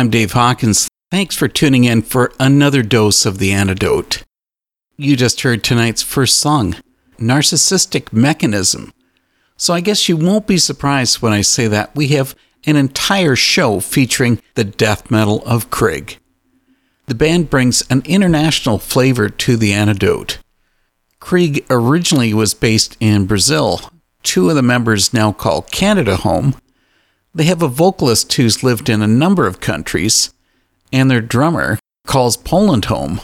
I'm 0.00 0.08
Dave 0.08 0.32
Hawkins. 0.32 0.88
Thanks 1.10 1.36
for 1.36 1.46
tuning 1.46 1.84
in 1.84 2.00
for 2.00 2.32
another 2.40 2.82
dose 2.82 3.26
of 3.26 3.36
the 3.36 3.52
antidote. 3.52 4.22
You 4.96 5.14
just 5.14 5.42
heard 5.42 5.62
tonight's 5.62 6.00
first 6.00 6.38
song, 6.38 6.76
Narcissistic 7.18 8.10
Mechanism. 8.10 8.94
So 9.58 9.74
I 9.74 9.82
guess 9.82 10.08
you 10.08 10.16
won't 10.16 10.46
be 10.46 10.56
surprised 10.56 11.20
when 11.20 11.34
I 11.34 11.42
say 11.42 11.66
that 11.66 11.94
we 11.94 12.08
have 12.08 12.34
an 12.64 12.76
entire 12.76 13.36
show 13.36 13.78
featuring 13.78 14.40
the 14.54 14.64
death 14.64 15.10
metal 15.10 15.42
of 15.44 15.68
Krig. 15.68 16.16
The 17.04 17.14
band 17.14 17.50
brings 17.50 17.82
an 17.90 18.00
international 18.06 18.78
flavor 18.78 19.28
to 19.28 19.58
the 19.58 19.74
antidote. 19.74 20.38
Krig 21.20 21.66
originally 21.68 22.32
was 22.32 22.54
based 22.54 22.96
in 23.00 23.26
Brazil. 23.26 23.82
Two 24.22 24.48
of 24.48 24.56
the 24.56 24.62
members 24.62 25.12
now 25.12 25.30
call 25.30 25.60
Canada 25.60 26.16
home. 26.16 26.54
They 27.34 27.44
have 27.44 27.62
a 27.62 27.68
vocalist 27.68 28.32
who's 28.32 28.64
lived 28.64 28.88
in 28.88 29.02
a 29.02 29.06
number 29.06 29.46
of 29.46 29.60
countries, 29.60 30.32
and 30.92 31.10
their 31.10 31.20
drummer 31.20 31.78
calls 32.06 32.36
Poland 32.36 32.86
home. 32.86 33.20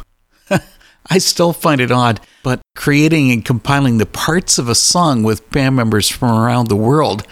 I 1.11 1.19
still 1.19 1.53
find 1.53 1.81
it 1.81 1.91
odd, 1.91 2.21
but 2.45 2.61
creating 2.77 3.33
and 3.33 3.45
compiling 3.45 3.99
the 3.99 4.07
parts 4.07 4.59
of 4.59 4.69
a 4.69 4.75
song 4.75 5.23
with 5.23 5.51
band 5.51 5.75
members 5.75 6.09
from 6.09 6.37
around 6.37 6.69
the 6.69 6.77
world 6.77 7.27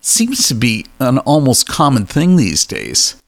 seems 0.00 0.48
to 0.48 0.54
be 0.54 0.86
an 0.98 1.18
almost 1.18 1.68
common 1.68 2.06
thing 2.06 2.36
these 2.36 2.64
days. 2.64 3.20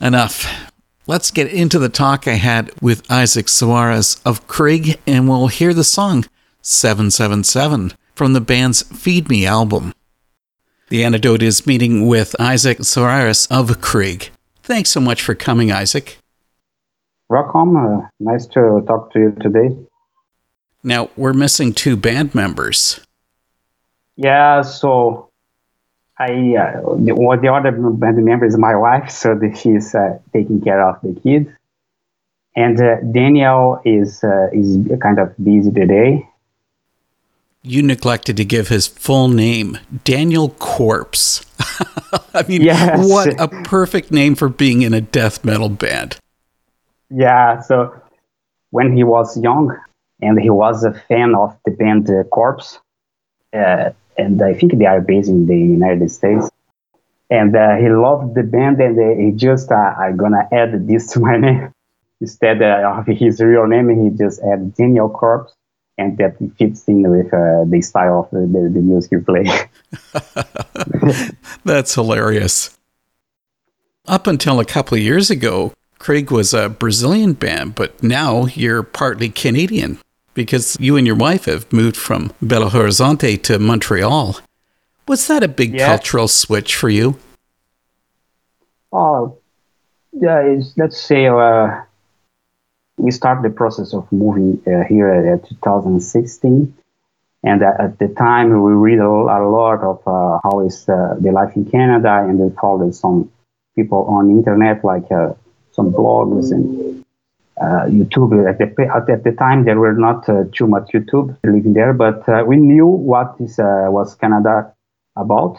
Enough. 0.00 0.72
Let's 1.08 1.30
get 1.30 1.52
into 1.52 1.78
the 1.78 1.88
talk 1.88 2.26
I 2.26 2.34
had 2.34 2.70
with 2.80 3.08
Isaque 3.10 3.46
Soares 3.46 4.20
of 4.24 4.46
Krig, 4.48 4.98
and 5.06 5.28
we'll 5.28 5.46
hear 5.46 5.72
the 5.72 5.84
song 5.84 6.24
777 6.62 7.92
from 8.14 8.32
the 8.32 8.40
band's 8.40 8.82
Feed 8.82 9.28
Me 9.28 9.46
album. 9.46 9.92
The 10.88 11.02
antidote 11.02 11.42
is 11.42 11.66
meeting 11.66 12.06
with 12.06 12.36
Isaque 12.38 12.78
Soares 12.78 13.48
of 13.50 13.80
Krig. 13.80 14.28
Thanks 14.62 14.88
so 14.90 15.00
much 15.00 15.20
for 15.20 15.34
coming, 15.34 15.70
Isaque. 15.70 16.18
Welcome. 17.28 17.76
Uh, 17.76 18.06
nice 18.20 18.46
to 18.46 18.84
talk 18.86 19.12
to 19.12 19.18
you 19.18 19.36
today. 19.40 19.76
Now, 20.84 21.10
we're 21.16 21.32
missing 21.32 21.72
two 21.72 21.96
band 21.96 22.36
members. 22.36 23.00
Yeah, 24.14 24.62
so 24.62 25.28
I 26.20 26.54
uh, 26.54 26.94
the, 26.98 27.16
well, 27.16 27.36
the 27.36 27.52
other 27.52 27.72
band 27.72 28.24
member 28.24 28.46
is 28.46 28.56
my 28.56 28.76
wife, 28.76 29.10
so 29.10 29.34
that 29.34 29.58
she's 29.58 29.92
uh, 29.92 30.20
taking 30.32 30.60
care 30.60 30.88
of 30.88 31.00
the 31.02 31.20
kids. 31.20 31.50
And 32.54 32.80
uh, 32.80 33.00
Daniel 33.10 33.80
is 33.84 34.22
uh, 34.22 34.50
is 34.52 34.78
kind 35.02 35.18
of 35.18 35.34
busy 35.42 35.72
today. 35.72 36.28
You 37.68 37.82
neglected 37.82 38.36
to 38.36 38.44
give 38.44 38.68
his 38.68 38.86
full 38.86 39.26
name, 39.28 39.78
Daniel 40.04 40.50
Corpse. 40.50 41.44
I 42.32 42.44
mean, 42.46 42.62
Yes. 42.62 43.10
what 43.10 43.40
a 43.40 43.48
perfect 43.64 44.12
name 44.12 44.36
for 44.36 44.48
being 44.48 44.82
in 44.82 44.94
a 44.94 45.00
death 45.00 45.44
metal 45.44 45.68
band. 45.68 46.16
Yeah, 47.10 47.60
so 47.60 47.92
when 48.70 48.96
he 48.96 49.02
was 49.02 49.36
young, 49.36 49.76
and 50.22 50.40
he 50.40 50.48
was 50.48 50.84
a 50.84 50.94
fan 50.94 51.34
of 51.34 51.56
the 51.64 51.72
band 51.72 52.08
uh, 52.08 52.22
Corpse, 52.24 52.78
uh, 53.52 53.90
and 54.16 54.40
I 54.40 54.54
think 54.54 54.78
they 54.78 54.86
are 54.86 55.00
based 55.00 55.28
in 55.28 55.46
the 55.46 55.58
United 55.58 56.10
States. 56.12 56.48
And 57.30 57.54
uh, 57.56 57.76
he 57.76 57.88
loved 57.88 58.36
the 58.36 58.44
band, 58.44 58.80
and 58.80 58.96
uh, 58.96 59.20
he 59.20 59.32
just 59.32 59.72
uh, 59.72 59.74
I'm 59.74 60.16
gonna 60.16 60.48
add 60.52 60.86
this 60.86 61.08
to 61.14 61.20
my 61.20 61.36
name 61.46 61.72
instead 62.20 62.62
uh, 62.62 62.94
of 62.96 63.06
his 63.06 63.40
real 63.40 63.66
name. 63.66 63.88
He 64.04 64.16
just 64.16 64.40
added 64.40 64.74
Daniel 64.76 65.08
Corpse, 65.10 65.52
and 65.98 66.16
that 66.18 66.36
fits 66.58 66.86
in 66.88 67.08
with 67.10 67.32
uh, 67.32 67.64
the 67.66 67.80
style 67.82 68.20
of 68.20 68.30
the, 68.30 68.46
the, 68.46 68.68
the 68.68 68.80
music 68.80 69.12
you 69.12 69.20
play. 69.20 69.46
That's 71.64 71.94
hilarious. 71.94 72.76
Up 74.06 74.26
until 74.26 74.60
a 74.60 74.64
couple 74.64 74.96
of 74.96 75.02
years 75.02 75.30
ago, 75.30 75.72
Krig 75.98 76.30
was 76.30 76.52
a 76.54 76.68
Brazilian 76.68 77.32
band, 77.32 77.74
but 77.74 78.02
now 78.02 78.46
you're 78.46 78.82
partly 78.82 79.28
Canadian 79.30 79.98
because 80.34 80.76
you 80.78 80.96
and 80.96 81.06
your 81.06 81.16
wife 81.16 81.46
have 81.46 81.72
moved 81.72 81.96
from 81.96 82.28
Belo 82.44 82.68
Horizonte 82.70 83.42
to 83.44 83.58
Montreal. 83.58 84.36
Was 85.08 85.26
that 85.28 85.42
a 85.42 85.48
big 85.48 85.74
Yeah. 85.74 85.86
cultural 85.86 86.28
switch 86.28 86.76
for 86.76 86.88
you? 86.90 87.16
Oh, 88.92 89.38
yeah, 90.12 90.40
it's, 90.40 90.74
let's 90.76 91.00
say 91.00 91.26
uh, 91.26 91.80
we 92.98 93.10
start 93.10 93.42
the 93.42 93.50
process 93.50 93.92
of 93.92 94.10
moving 94.10 94.62
uh, 94.66 94.84
here 94.88 95.10
at 95.10 95.48
2016. 95.48 96.74
And 97.42 97.62
uh, 97.62 97.72
at 97.78 97.98
the 97.98 98.08
time, 98.08 98.48
we 98.62 98.72
read 98.72 98.98
a, 98.98 99.08
lot 99.08 99.80
of 99.82 100.00
uh, 100.06 100.40
how 100.42 100.66
is 100.66 100.88
uh, 100.88 101.14
the 101.20 101.30
life 101.30 101.54
in 101.54 101.70
Canada, 101.70 102.24
and 102.26 102.38
we 102.38 102.50
followed 102.60 102.94
some 102.94 103.30
people 103.76 104.04
on 104.06 104.30
internet, 104.30 104.84
like 104.84 105.10
uh, 105.12 105.34
some 105.70 105.92
blogs 105.92 106.50
and 106.50 107.04
uh, 107.60 107.84
YouTube. 107.86 108.48
At 108.48 108.58
the, 108.58 109.12
at 109.12 109.22
the 109.22 109.32
time, 109.32 109.64
there 109.64 109.78
were 109.78 109.92
not 109.92 110.28
uh, 110.28 110.44
too 110.52 110.66
much 110.66 110.90
YouTube 110.92 111.36
living 111.44 111.74
there, 111.74 111.92
but 111.92 112.26
we 112.48 112.56
knew 112.56 112.86
what 112.86 113.36
is, 113.38 113.58
was 113.58 114.14
Canada 114.16 114.72
about. 115.14 115.58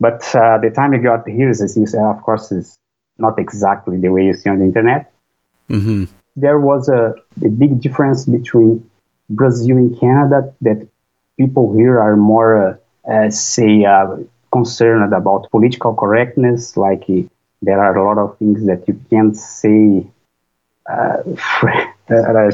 But 0.00 0.22
the 0.22 0.72
time 0.74 0.90
we 0.90 0.98
got 0.98 1.28
here, 1.28 1.50
is, 1.50 1.58
say, 1.74 1.98
of 2.00 2.22
course, 2.22 2.50
is 2.50 2.76
not 3.18 3.38
exactly 3.38 3.98
the 3.98 4.08
way 4.08 4.24
you 4.24 4.34
see 4.34 4.50
on 4.50 4.58
the 4.58 4.64
internet. 4.64 5.12
hmm 5.68 6.04
There 6.36 6.58
was 6.58 6.88
a, 6.88 7.14
a 7.44 7.48
big 7.48 7.80
difference 7.80 8.24
between 8.24 8.88
Brazil 9.28 9.76
and 9.76 9.98
Canada 9.98 10.52
that 10.62 10.86
people 11.36 11.74
here 11.74 12.00
are 12.00 12.16
more, 12.16 12.78
uh, 13.06 13.10
uh, 13.10 13.30
say, 13.30 13.84
uh, 13.84 14.16
concerned 14.52 15.12
about 15.12 15.50
political 15.50 15.94
correctness. 15.94 16.76
Like 16.76 17.04
there 17.62 17.80
are 17.80 17.96
a 17.96 18.04
lot 18.04 18.18
of 18.18 18.38
things 18.38 18.66
that 18.66 18.86
you 18.86 19.00
can't 19.10 19.36
say. 19.36 20.06
Uh, 20.88 21.22
uh, 22.10 22.50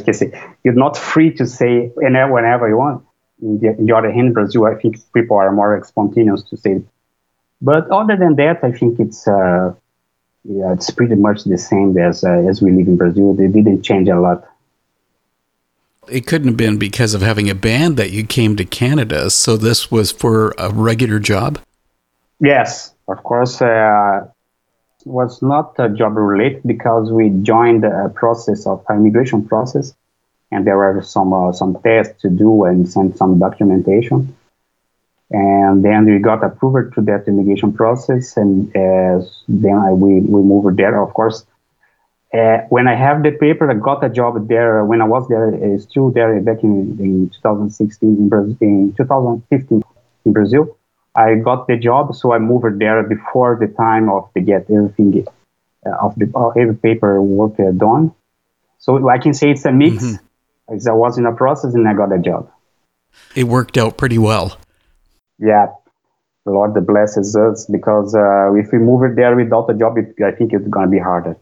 you're 0.62 0.74
not 0.74 0.96
free 0.96 1.32
to 1.34 1.46
say 1.46 1.88
whenever, 1.94 2.32
whenever 2.32 2.68
you 2.68 2.76
want. 2.76 3.04
In 3.40 3.58
the, 3.60 3.68
in 3.78 3.86
the 3.86 3.96
other 3.96 4.10
hand, 4.10 4.34
Brazil, 4.34 4.66
I 4.66 4.74
think 4.74 4.96
people 5.12 5.36
are 5.36 5.52
more 5.52 5.82
spontaneous 5.84 6.42
to 6.44 6.56
say. 6.56 6.82
But 7.60 7.90
other 7.90 8.16
than 8.16 8.36
that, 8.36 8.62
I 8.62 8.72
think 8.72 9.00
it's 9.00 9.26
uh, 9.26 9.74
yeah, 10.48 10.72
it's 10.72 10.90
pretty 10.90 11.14
much 11.14 11.44
the 11.44 11.58
same 11.58 11.96
as 11.98 12.24
uh, 12.24 12.48
as 12.48 12.62
we 12.62 12.72
live 12.72 12.88
in 12.88 12.96
Brazil. 12.96 13.34
They 13.34 13.48
didn't 13.48 13.82
change 13.82 14.08
a 14.08 14.18
lot. 14.18 14.48
It 16.10 16.26
couldn't 16.26 16.48
have 16.48 16.56
been 16.56 16.78
because 16.78 17.12
of 17.12 17.20
having 17.20 17.50
a 17.50 17.54
band 17.54 17.98
that 17.98 18.12
you 18.12 18.24
came 18.26 18.56
to 18.56 18.64
Canada. 18.64 19.28
So 19.28 19.58
this 19.58 19.90
was 19.90 20.10
for 20.10 20.54
a 20.56 20.70
regular 20.70 21.18
job. 21.18 21.58
Yes, 22.40 22.94
of 23.08 23.22
course. 23.22 23.60
Uh, 23.60 24.28
was 25.04 25.42
not 25.42 25.78
uh, 25.78 25.88
job 25.88 26.16
related 26.16 26.62
because 26.66 27.10
we 27.10 27.30
joined 27.42 27.84
a 27.84 28.10
process 28.14 28.66
of 28.66 28.84
immigration 28.90 29.44
process, 29.44 29.94
and 30.50 30.66
there 30.66 30.76
were 30.76 31.02
some 31.02 31.32
uh, 31.32 31.52
some 31.52 31.76
tests 31.82 32.22
to 32.22 32.30
do 32.30 32.64
and 32.64 32.88
send 32.88 33.16
some 33.16 33.38
documentation, 33.38 34.34
and 35.30 35.84
then 35.84 36.06
we 36.06 36.18
got 36.18 36.42
approved 36.42 36.94
to 36.94 37.02
that 37.02 37.28
immigration 37.28 37.72
process, 37.72 38.36
and 38.36 38.68
uh, 38.74 39.24
then 39.46 39.76
I, 39.76 39.92
we 39.92 40.20
we 40.20 40.42
moved 40.42 40.76
there. 40.76 41.02
Of 41.02 41.12
course, 41.12 41.44
uh, 42.32 42.58
when 42.68 42.88
I 42.88 42.94
have 42.94 43.22
the 43.22 43.32
paper, 43.32 43.70
I 43.70 43.74
got 43.74 44.04
a 44.04 44.08
job 44.08 44.48
there. 44.48 44.84
When 44.84 45.02
I 45.02 45.04
was 45.04 45.28
there, 45.28 45.48
uh, 45.48 45.78
still 45.78 46.10
there 46.10 46.40
back 46.40 46.62
in, 46.62 46.98
in 46.98 47.30
2016 47.30 48.08
in 48.08 48.28
Brazil, 48.28 48.56
in 48.60 48.94
2015 48.96 49.82
in 50.24 50.32
Brazil. 50.32 50.76
I 51.14 51.34
got 51.34 51.66
the 51.66 51.76
job, 51.76 52.14
so 52.14 52.32
I 52.32 52.38
moved 52.38 52.78
there 52.78 53.02
before 53.02 53.58
the 53.60 53.66
time 53.66 54.08
of 54.08 54.32
to 54.34 54.40
get 54.40 54.70
everything 54.70 55.26
uh, 55.84 55.90
of 55.90 56.14
the 56.16 56.30
uh, 56.34 56.50
every 56.50 56.76
paperwork 56.76 57.58
uh, 57.58 57.72
done. 57.72 58.14
So 58.78 59.08
I 59.08 59.18
can 59.18 59.34
say 59.34 59.50
it's 59.50 59.64
a 59.64 59.72
mix. 59.72 60.04
As 60.70 60.86
I 60.86 60.92
was 60.92 61.16
in 61.16 61.24
a 61.24 61.32
process 61.32 61.72
and 61.72 61.88
I 61.88 61.94
got 61.94 62.12
a 62.12 62.18
job. 62.18 62.50
It 63.34 63.44
worked 63.44 63.78
out 63.78 63.96
pretty 63.96 64.18
well. 64.18 64.58
Yeah, 65.40 65.66
Lord 66.46 66.74
blesses 66.86 67.36
us 67.36 67.66
because 67.66 68.14
uh, 68.14 68.54
if 68.54 68.72
we 68.72 68.78
move 68.78 69.04
it 69.04 69.16
there 69.16 69.36
without 69.36 69.70
a 69.70 69.74
job, 69.74 69.98
it, 69.98 70.14
I 70.24 70.32
think 70.32 70.52
it's 70.52 70.68
gonna 70.68 70.88
be 70.90 70.98
harder. 70.98 71.36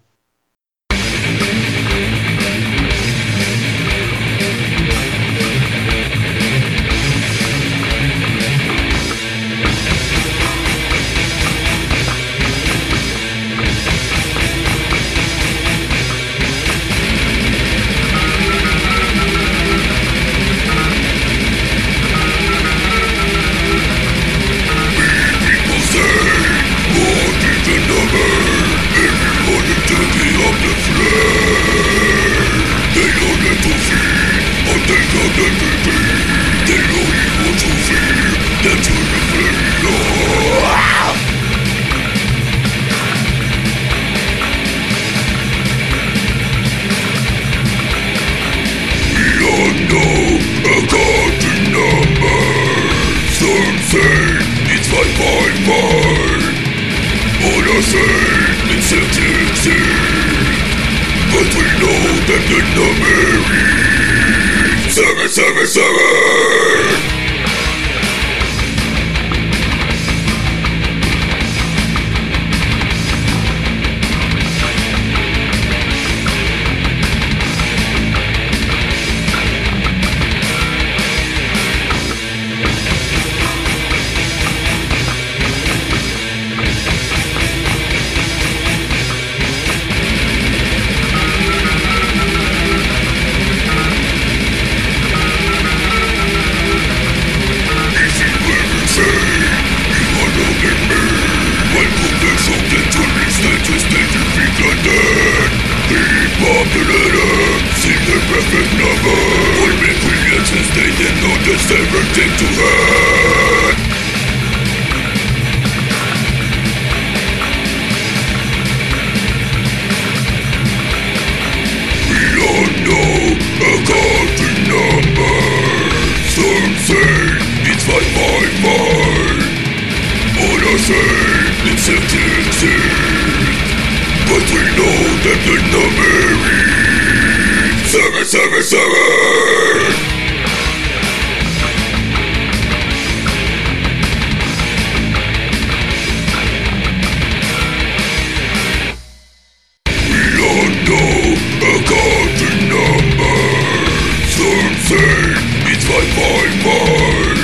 It's 155.86 155.94
five 155.94 156.10
five 156.18 156.52
five 156.66 157.38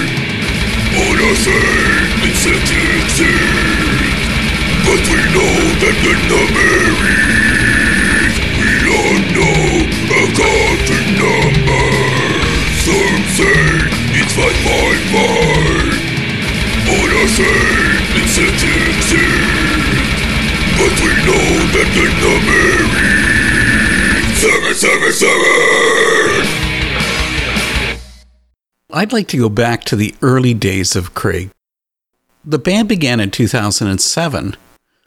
Others 0.93 1.39
say 1.39 1.63
it's 2.27 2.45
But 4.83 5.03
we 5.11 5.19
know 5.31 5.55
that 5.83 5.97
the 6.03 6.15
number 6.27 6.73
is 8.19 8.35
We 8.59 8.71
all 8.91 9.19
know 9.35 9.87
a 10.11 10.23
counting 10.35 11.11
number 11.23 11.87
Some 12.83 13.23
say 13.39 13.63
it's 14.19 14.35
five 14.35 14.59
five 14.67 15.03
five 15.15 15.95
Others 16.99 17.31
say 17.37 17.59
it's 18.19 18.33
sixteen 18.33 18.95
six 19.03 19.23
but 20.73 20.95
we 21.01 21.11
know 21.27 21.47
that 21.77 21.89
the 21.95 22.07
number 22.19 22.65
is 24.25 24.41
seven 24.41 24.75
seven 24.75 25.13
seven. 25.13 26.62
I'd 28.93 29.13
like 29.13 29.29
to 29.29 29.39
go 29.39 29.49
back 29.49 29.85
to 29.85 29.97
the 29.97 30.15
early 30.21 30.53
days 30.53 30.95
of 30.95 31.15
Krig. 31.15 31.51
The 32.45 32.59
band 32.59 32.89
began 32.89 33.21
in 33.21 33.31
2007. 33.31 34.57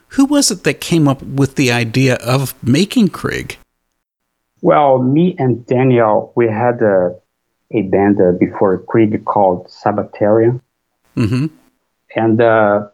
Who 0.09 0.25
was 0.25 0.49
it 0.49 0.63
that 0.63 0.81
came 0.81 1.07
up 1.07 1.21
with 1.21 1.55
the 1.55 1.71
idea 1.71 2.15
of 2.15 2.55
making 2.63 3.09
Krig? 3.09 3.57
Well, 4.61 5.03
me 5.03 5.35
and 5.37 5.65
Daniel, 5.67 6.33
we 6.35 6.47
had 6.47 6.81
a, 6.81 7.15
a 7.71 7.83
band 7.83 8.19
uh, 8.19 8.31
before 8.31 8.79
Krig 8.79 9.23
called 9.25 9.67
Sabbatarian. 9.67 10.61
Mm-hmm. 11.15 11.47
And 12.15 12.41
uh, 12.41 12.87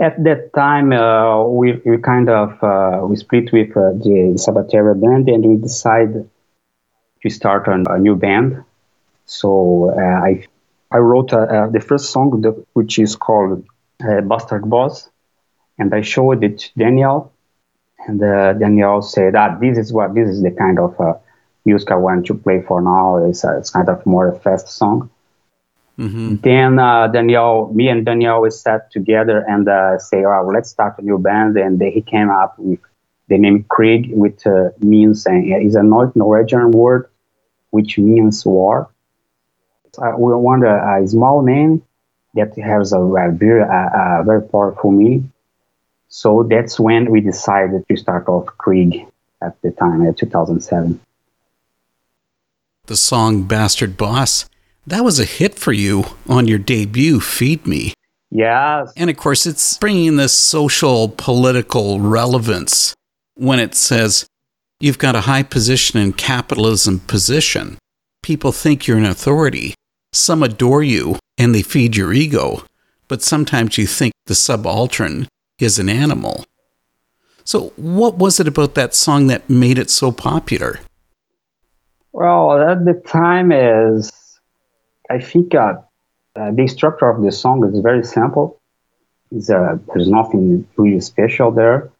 at 0.00 0.22
that 0.24 0.52
time, 0.54 0.92
uh, 0.92 1.46
we, 1.46 1.80
we 1.86 1.98
kind 1.98 2.28
of 2.28 2.62
uh, 2.62 3.06
we 3.06 3.16
split 3.16 3.52
with 3.52 3.70
uh, 3.70 3.92
the 3.92 4.34
Sabbatarian 4.36 5.00
band, 5.00 5.28
and 5.28 5.46
we 5.46 5.56
decided 5.56 6.28
to 7.22 7.30
start 7.30 7.68
an, 7.68 7.86
a 7.88 7.98
new 7.98 8.16
band. 8.16 8.64
So 9.26 9.92
uh, 9.96 10.00
I 10.00 10.46
I 10.90 10.98
wrote 10.98 11.32
uh, 11.32 11.38
uh, 11.38 11.66
the 11.70 11.80
first 11.80 12.10
song, 12.10 12.40
that, 12.42 12.64
which 12.74 12.98
is 12.98 13.16
called 13.16 13.64
uh, 14.06 14.20
Bastard 14.20 14.68
Boss, 14.68 15.10
and 15.78 15.94
I 15.94 16.02
showed 16.02 16.44
it 16.44 16.58
to 16.58 16.70
Daniel, 16.78 17.32
and 18.06 18.22
uh, 18.22 18.52
Daniel 18.52 19.02
said, 19.02 19.34
"Ah, 19.34 19.56
this 19.58 19.78
is 19.78 19.92
what 19.92 20.14
this 20.14 20.28
is 20.28 20.42
the 20.42 20.50
kind 20.50 20.78
of 20.78 20.98
uh, 21.00 21.14
music 21.64 21.90
I 21.90 21.96
want 21.96 22.26
to 22.26 22.34
play 22.34 22.62
for 22.62 22.80
now. 22.80 23.24
It's, 23.24 23.44
uh, 23.44 23.58
it's 23.58 23.70
kind 23.70 23.88
of 23.88 24.04
more 24.06 24.28
a 24.28 24.38
fast 24.38 24.68
song." 24.68 25.10
Mm-hmm. 25.98 26.36
Then 26.42 26.78
uh, 26.78 27.06
Daniel, 27.08 27.72
me 27.72 27.88
and 27.88 28.04
Daniel, 28.04 28.40
we 28.40 28.50
sat 28.50 28.90
together 28.90 29.44
and 29.48 29.68
uh, 29.68 29.98
say, 29.98 30.24
"All 30.24 30.44
right, 30.44 30.54
let's 30.54 30.70
start 30.70 30.98
a 30.98 31.02
new 31.02 31.18
band." 31.18 31.56
And 31.56 31.80
he 31.80 32.02
came 32.02 32.30
up 32.30 32.58
with 32.58 32.80
the 33.28 33.38
name 33.38 33.64
Krig, 33.64 34.12
which 34.12 34.46
uh, 34.46 34.70
means 34.80 35.26
uh, 35.26 35.32
is 35.32 35.74
a 35.74 35.82
Nor- 35.82 36.12
Norwegian 36.14 36.72
word, 36.72 37.08
which 37.70 37.96
means 37.98 38.44
war. 38.44 38.90
Uh, 39.98 40.12
we 40.16 40.34
want 40.34 40.64
a, 40.64 41.02
a 41.02 41.08
small 41.08 41.42
name 41.42 41.82
that 42.34 42.56
has 42.58 42.92
a, 42.92 43.00
a 43.00 43.30
very, 43.30 43.62
a, 43.62 44.20
a 44.20 44.22
very 44.24 44.42
powerful 44.42 44.90
meaning. 44.90 45.32
So 46.08 46.44
that's 46.44 46.78
when 46.78 47.10
we 47.10 47.20
decided 47.20 47.86
to 47.88 47.96
start 47.96 48.28
off 48.28 48.46
Krig 48.58 49.06
at 49.42 49.60
the 49.62 49.70
time, 49.72 50.06
uh, 50.06 50.12
2007. 50.12 51.00
The 52.86 52.96
song 52.96 53.44
Bastard 53.44 53.96
Boss, 53.96 54.48
that 54.86 55.02
was 55.02 55.18
a 55.18 55.24
hit 55.24 55.54
for 55.54 55.72
you 55.72 56.04
on 56.28 56.46
your 56.46 56.58
debut, 56.58 57.20
Feed 57.20 57.66
Me. 57.66 57.94
Yes, 58.30 58.92
And 58.96 59.10
of 59.10 59.16
course, 59.16 59.46
it's 59.46 59.78
bringing 59.78 60.16
this 60.16 60.32
social, 60.32 61.08
political 61.08 62.00
relevance 62.00 62.94
when 63.34 63.60
it 63.60 63.76
says 63.76 64.26
you've 64.80 64.98
got 64.98 65.14
a 65.14 65.22
high 65.22 65.44
position 65.44 66.00
in 66.00 66.12
capitalism 66.12 66.98
position. 66.98 67.78
People 68.22 68.50
think 68.50 68.86
you're 68.86 68.98
an 68.98 69.04
authority. 69.04 69.74
Some 70.14 70.44
adore 70.44 70.84
you 70.84 71.16
and 71.36 71.52
they 71.52 71.62
feed 71.62 71.96
your 71.96 72.12
ego, 72.12 72.62
but 73.08 73.20
sometimes 73.20 73.76
you 73.76 73.88
think 73.88 74.12
the 74.26 74.36
subaltern 74.36 75.26
is 75.58 75.80
an 75.80 75.88
animal. 75.88 76.44
So, 77.42 77.72
what 77.74 78.14
was 78.14 78.38
it 78.38 78.46
about 78.46 78.76
that 78.76 78.94
song 78.94 79.26
that 79.26 79.50
made 79.50 79.76
it 79.76 79.90
so 79.90 80.12
popular? 80.12 80.78
Well, 82.12 82.52
at 82.52 82.84
the 82.84 82.94
time 83.04 83.50
is, 83.50 84.12
I 85.10 85.18
think 85.18 85.52
uh, 85.52 85.74
uh, 86.36 86.52
the 86.52 86.68
structure 86.68 87.10
of 87.10 87.20
the 87.20 87.32
song 87.32 87.68
is 87.68 87.80
very 87.80 88.04
simple. 88.04 88.60
Uh, 89.32 89.78
there's 89.92 90.08
nothing 90.08 90.64
really 90.76 91.00
special 91.00 91.50
there, 91.50 91.90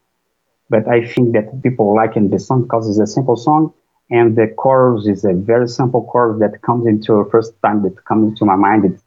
but 0.69 0.87
I 0.87 1.05
think 1.05 1.33
that 1.33 1.61
people 1.61 1.93
like 1.93 2.15
in 2.15 2.29
the 2.29 2.39
song 2.39 2.63
because 2.63 2.87
it's 2.87 2.97
a 2.97 3.13
simple 3.13 3.35
song, 3.35 3.73
and 4.09 4.35
the 4.35 4.47
chorus 4.47 5.07
is 5.07 5.25
a 5.25 5.33
very 5.33 5.67
simple 5.67 6.03
chorus 6.05 6.39
that 6.39 6.61
comes 6.61 6.85
into 6.87 7.27
first 7.31 7.53
time 7.63 7.83
that 7.83 8.03
comes 8.05 8.29
into 8.29 8.45
my 8.45 8.55
mind. 8.55 8.85
It's 8.85 9.03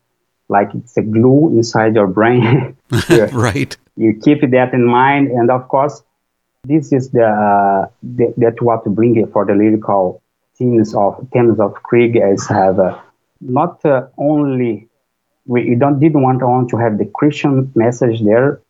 like 0.48 0.70
it's 0.74 0.96
a 0.96 1.02
glue 1.02 1.48
inside 1.56 1.94
your 1.94 2.06
brain. 2.06 2.76
Right. 3.32 3.76
you 3.96 4.18
keep 4.24 4.40
that 4.50 4.72
in 4.72 4.84
mind 4.86 5.28
and 5.30 5.50
of 5.50 5.68
course 5.68 6.02
this 6.64 6.92
is 6.92 7.10
the, 7.10 7.24
uh, 7.24 7.88
the 8.02 8.34
that 8.36 8.60
what 8.62 8.84
to 8.84 8.90
bring 8.90 9.16
it 9.16 9.32
for 9.32 9.44
the 9.44 9.54
lyrical 9.54 10.22
themes 10.56 10.94
of 10.94 11.26
themes 11.32 11.60
of 11.60 11.74
Krig 11.82 12.16
is 12.32 12.46
have 12.48 12.78
uh, 12.78 12.98
not 13.40 13.84
uh, 13.84 14.06
only 14.18 14.88
we 15.46 15.64
you 15.64 15.76
don't 15.76 16.00
didn't 16.00 16.22
want 16.22 16.42
on 16.42 16.68
to 16.68 16.76
have 16.76 16.98
the 16.98 17.06
Christian 17.06 17.72
message 17.74 18.22
there, 18.22 18.60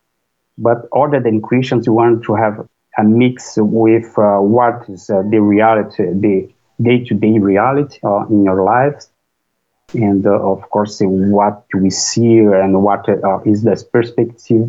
but 0.56 0.88
other 0.94 1.20
than 1.20 1.40
Christians, 1.40 1.86
you 1.86 1.92
want 1.92 2.24
to 2.24 2.34
have 2.34 2.68
a 2.98 3.04
mix 3.04 3.54
with 3.56 4.18
uh, 4.18 4.38
what 4.38 4.84
is 4.88 5.08
uh, 5.08 5.22
the 5.30 5.40
reality, 5.40 6.04
the 6.12 6.48
day-to-day 6.82 7.38
reality 7.38 7.98
uh, 8.04 8.26
in 8.26 8.44
your 8.44 8.62
lives, 8.64 9.10
and 9.94 10.26
uh, 10.26 10.30
of 10.30 10.68
course 10.70 11.00
what 11.00 11.64
we 11.74 11.90
see 11.90 12.38
and 12.38 12.82
what 12.82 13.08
uh, 13.08 13.40
is 13.46 13.62
the 13.62 13.84
perspective 13.92 14.68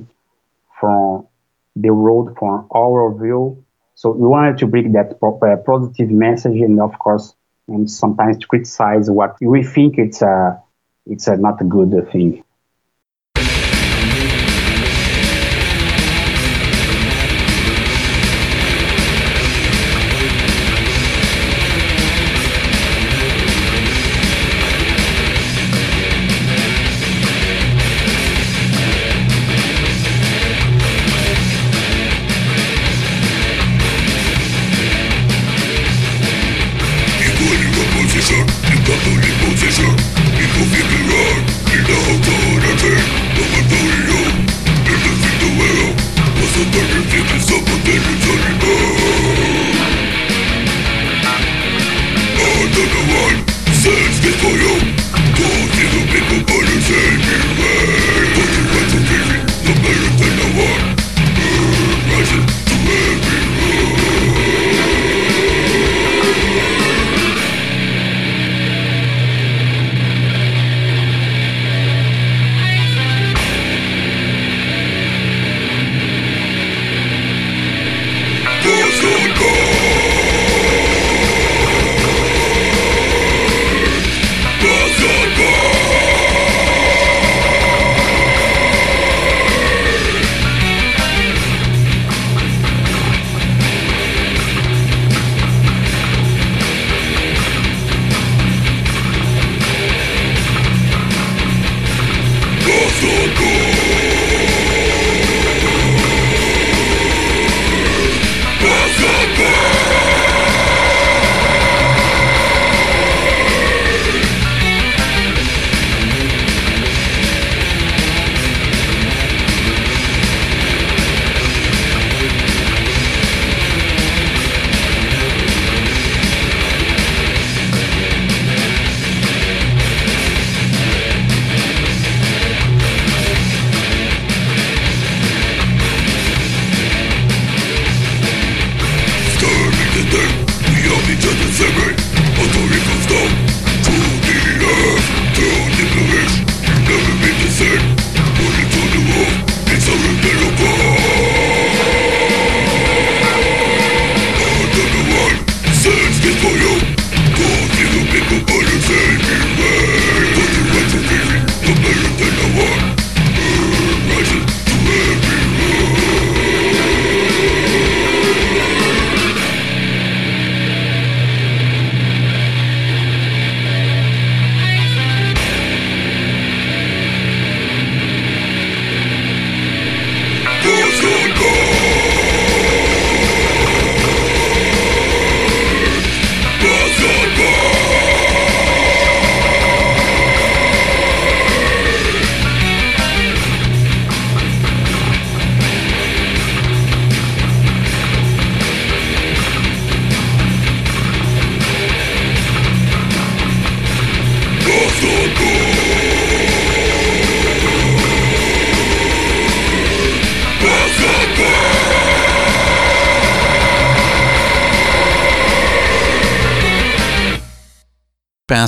from 0.80 1.28
the 1.76 1.92
road 1.92 2.36
from 2.38 2.68
our 2.74 3.14
view. 3.22 3.64
So 3.96 4.12
we 4.12 4.28
wanted 4.28 4.58
to 4.60 4.68
bring 4.68 4.94
that 4.94 5.18
uh, 5.22 5.56
positive 5.66 6.10
message, 6.10 6.62
and 6.62 6.80
of 6.80 6.98
course, 7.00 7.36
and 7.68 7.90
sometimes 7.90 8.38
to 8.38 8.48
criticize 8.48 9.10
what 9.10 9.36
we 9.42 9.64
think 9.64 9.98
it's 9.98 10.22
a 10.22 10.62
it's 11.06 11.28
a 11.28 11.36
not 11.36 11.62
a 11.62 11.66
good 11.66 11.92
thing. 12.12 12.44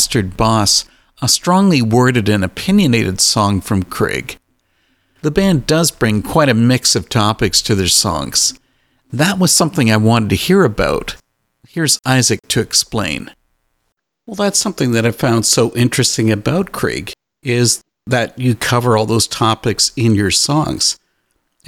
Bastard 0.02 0.36
Boss, 0.36 0.86
a 1.22 1.28
strongly 1.28 1.80
worded 1.80 2.28
and 2.28 2.44
opinionated 2.44 3.22
song 3.22 3.62
from 3.62 3.84
Krig. 3.84 4.38
The 5.22 5.30
band 5.30 5.68
does 5.68 5.92
bring 5.92 6.24
quite 6.24 6.50
a 6.50 6.56
mix 6.56 6.96
of 6.96 7.08
topics 7.08 7.62
to 7.62 7.76
their 7.76 7.86
songs. 7.86 8.60
That 9.14 9.38
was 9.38 9.52
something 9.52 9.92
I 9.92 9.98
wanted 9.98 10.32
to 10.32 10.36
hear 10.38 10.64
about. 10.64 11.18
Here's 11.70 12.00
Isaque 12.00 12.48
to 12.48 12.62
explain. 12.62 13.30
Well, 14.26 14.34
that's 14.34 14.58
something 14.58 14.92
that 14.94 15.06
I 15.06 15.12
found 15.12 15.46
so 15.46 15.72
interesting 15.76 16.32
about 16.32 16.72
Krig 16.72 17.14
is 17.44 17.84
that 18.08 18.40
you 18.40 18.56
cover 18.56 18.98
all 18.98 19.06
those 19.06 19.28
topics 19.28 19.92
in 19.96 20.16
your 20.16 20.32
songs. 20.32 20.98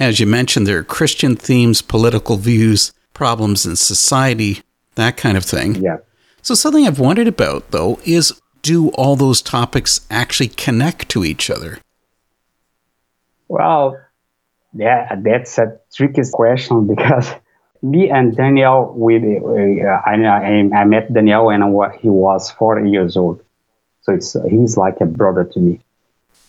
As 0.00 0.18
you 0.18 0.26
mentioned, 0.26 0.66
there 0.66 0.78
are 0.78 0.82
Christian 0.82 1.36
themes, 1.36 1.82
political 1.82 2.36
views, 2.36 2.92
problems 3.12 3.64
in 3.64 3.76
society, 3.76 4.62
that 4.96 5.16
kind 5.16 5.36
of 5.36 5.44
thing. 5.44 5.76
Yeah. 5.76 5.98
So, 6.44 6.52
something 6.52 6.86
I've 6.86 7.00
wondered 7.00 7.26
about, 7.26 7.70
though, 7.70 7.98
is 8.04 8.38
do 8.60 8.90
all 8.90 9.16
those 9.16 9.40
topics 9.40 10.06
actually 10.10 10.48
connect 10.48 11.08
to 11.08 11.24
each 11.24 11.48
other? 11.48 11.78
Well, 13.48 13.98
yeah, 14.74 15.14
that's 15.16 15.56
a 15.56 15.78
tricky 15.94 16.20
question 16.30 16.86
because 16.94 17.32
me 17.80 18.10
and 18.10 18.36
Daniel, 18.36 18.92
we, 18.94 19.38
uh, 19.38 20.00
I, 20.04 20.12
I 20.12 20.84
met 20.84 21.10
Daniel 21.10 21.46
when 21.46 21.62
he 21.98 22.10
was 22.10 22.50
four 22.50 22.78
years 22.78 23.16
old. 23.16 23.42
So 24.02 24.12
it's 24.12 24.36
he's 24.46 24.76
like 24.76 25.00
a 25.00 25.06
brother 25.06 25.44
to 25.44 25.58
me. 25.58 25.80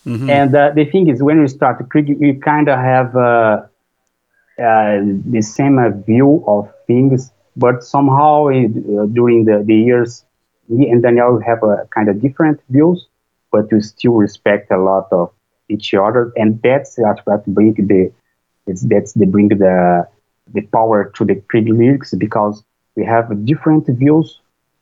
Mm-hmm. 0.06 0.30
And 0.30 0.54
uh, 0.54 0.72
the 0.72 0.84
thing 0.84 1.08
is, 1.08 1.24
when 1.24 1.40
we 1.40 1.48
start 1.48 1.90
cricket, 1.90 2.20
we 2.20 2.34
kind 2.34 2.68
of 2.68 2.78
have 2.78 3.16
uh, 3.16 3.62
uh, 4.62 5.00
the 5.26 5.42
same 5.42 5.80
uh, 5.80 5.90
view 5.90 6.44
of 6.48 6.70
things, 6.86 7.32
but 7.56 7.84
somehow 7.84 8.48
it, 8.48 8.72
uh, 8.72 9.06
during 9.08 9.46
the, 9.46 9.64
the 9.66 9.76
years, 9.76 10.26
me 10.68 10.90
and 10.90 11.02
Daniel 11.04 11.40
have 11.46 11.64
a 11.64 11.88
kind 11.94 12.10
of 12.10 12.22
different 12.22 12.60
views, 12.70 13.08
but 13.52 13.72
we 13.72 13.82
still 13.82 14.14
respect 14.14 14.72
a 14.72 14.78
lot 14.78 15.08
of 15.12 15.32
each 15.70 15.94
other, 15.94 16.32
and 16.36 16.62
that's 16.62 16.98
what 17.26 17.46
bring 17.48 17.74
the 17.76 18.12
it's 18.68 18.82
that's 18.84 19.14
the 19.14 19.26
bring 19.26 19.50
the 19.50 20.08
the 20.54 20.62
power 20.74 21.12
to 21.16 21.26
the 21.26 21.36
cricket 21.50 21.74
lyrics 21.76 22.14
because 22.16 22.64
we 22.96 23.04
have 23.06 23.46
different 23.46 23.86
views 23.88 24.40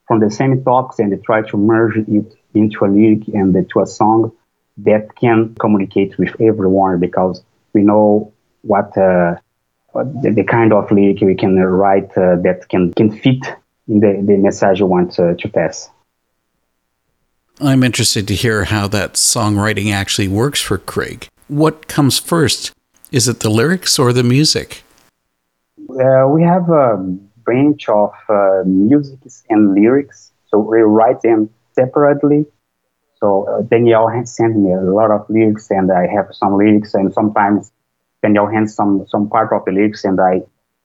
from 0.08 0.20
the 0.20 0.30
same 0.30 0.64
topics 0.64 1.00
and 1.00 1.12
they 1.12 1.18
try 1.18 1.42
to 1.42 1.58
merge 1.58 1.98
it 1.98 2.36
into 2.54 2.86
a 2.86 2.88
lyric 2.88 3.28
and 3.30 3.54
to 3.70 3.80
a 3.82 3.86
song 3.86 4.32
that 4.78 5.08
can 5.16 5.54
communicate 5.60 6.18
with 6.18 6.34
everyone 6.42 7.00
because 7.00 7.44
we 7.74 7.82
know 7.84 8.32
what 8.62 8.96
uh, 8.98 9.36
the, 9.94 10.32
the, 10.36 10.44
kind 10.44 10.74
of 10.74 10.92
lyric 10.92 11.22
we 11.22 11.36
can 11.36 11.56
write 11.56 12.10
uh, 12.18 12.36
that 12.44 12.68
can, 12.70 12.94
can 12.94 13.12
fit 13.12 13.46
in 13.88 14.00
the, 14.00 14.24
the 14.26 14.38
message 14.38 14.80
you 14.80 14.86
want 14.86 15.20
uh, 15.20 15.34
to 15.36 15.50
pass. 15.50 15.90
I'm 17.60 17.84
interested 17.84 18.28
to 18.28 18.36
hear 18.36 18.66
how 18.66 18.88
that 18.88 19.14
songwriting 19.14 19.94
actually 19.94 20.28
works 20.28 20.62
for 20.62 20.78
Krig. 20.78 21.28
What 21.48 21.88
comes 21.88 22.18
first? 22.18 22.72
Is 23.12 23.28
it 23.28 23.42
the 23.42 23.50
lyrics 23.50 24.00
or 24.00 24.12
the 24.12 24.24
music? 24.24 24.84
Uh, 25.90 26.28
we 26.28 26.42
have 26.42 26.70
a 26.70 26.98
branch 27.46 27.88
of 27.90 28.14
uh, 28.30 28.64
music 28.66 29.20
and 29.50 29.76
lyrics, 29.76 30.32
so 30.48 30.58
we 30.58 30.80
write 30.80 31.22
them 31.22 31.50
separately 31.74 32.46
so 33.24 33.48
uh, 33.48 33.62
Daniel 33.62 34.10
has 34.10 34.36
sent 34.36 34.58
me 34.58 34.74
a 34.74 34.82
lot 34.82 35.10
of 35.10 35.26
lyrics, 35.30 35.72
and 35.72 35.90
I 35.90 36.08
have 36.08 36.28
some 36.34 36.58
lyrics, 36.58 36.94
and 36.94 37.14
sometimes 37.14 37.72
Daniel 38.24 38.48
hands 38.48 38.74
some 38.74 39.06
some 39.08 39.30
part 39.30 39.54
of 39.54 39.66
the 39.66 39.72
lyrics, 39.72 40.04
and 40.06 40.20
I 40.20 40.42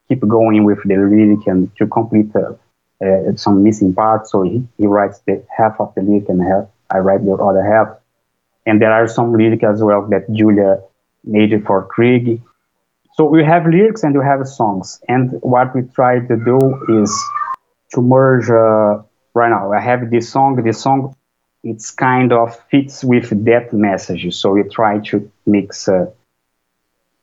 keep 0.08 0.20
going 0.26 0.64
with 0.64 0.82
the 0.84 0.96
lyric 0.96 1.46
and 1.46 1.74
to 1.76 1.86
complete 1.86 2.30
uh, 2.34 2.54
uh, 3.04 3.36
some 3.36 3.62
missing 3.62 3.94
parts. 3.94 4.32
So 4.32 4.42
he, 4.42 4.66
he 4.76 4.86
writes 4.86 5.20
the 5.26 5.44
half 5.56 5.80
of 5.80 5.94
the 5.94 6.02
lyric, 6.02 6.28
and 6.28 6.42
half, 6.42 6.66
I 6.90 6.98
write 6.98 7.24
the 7.24 7.32
other 7.32 7.62
half. 7.62 7.96
And 8.66 8.82
there 8.82 8.92
are 8.92 9.08
some 9.08 9.32
lyrics 9.32 9.64
as 9.64 9.82
well 9.82 10.06
that 10.10 10.30
Julia 10.30 10.82
made 11.24 11.64
for 11.64 11.88
Krig. 11.88 12.42
So 13.14 13.24
we 13.24 13.44
have 13.44 13.66
lyrics 13.66 14.02
and 14.02 14.18
we 14.18 14.24
have 14.24 14.46
songs, 14.46 15.00
and 15.08 15.40
what 15.42 15.74
we 15.74 15.82
try 15.82 16.18
to 16.18 16.36
do 16.36 16.58
is 17.02 17.10
to 17.94 18.02
merge. 18.02 18.50
Uh, 18.50 19.02
right 19.34 19.50
now, 19.50 19.72
I 19.72 19.80
have 19.80 20.10
this 20.10 20.28
song. 20.28 20.62
This 20.62 20.82
song 20.82 21.14
it's 21.64 21.90
kind 21.90 22.32
of 22.32 22.58
fits 22.70 23.04
with 23.04 23.44
that 23.44 23.72
message. 23.72 24.34
So 24.34 24.52
we 24.52 24.62
try 24.64 24.98
to 25.10 25.30
mix 25.46 25.88
uh, 25.88 26.06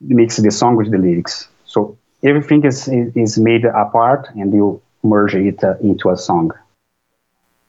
mix 0.02 0.38
the 0.38 0.52
song 0.52 0.76
with 0.76 0.92
the 0.92 0.98
lyrics. 0.98 1.48
So 1.66 1.98
everything 2.24 2.66
is 2.66 2.88
is 2.88 3.38
made 3.38 3.66
apart, 3.66 4.28
and 4.36 4.54
you 4.54 4.82
merge 5.04 5.36
it 5.36 5.64
uh, 5.64 5.76
into 5.82 6.10
a 6.10 6.18
song. 6.18 6.52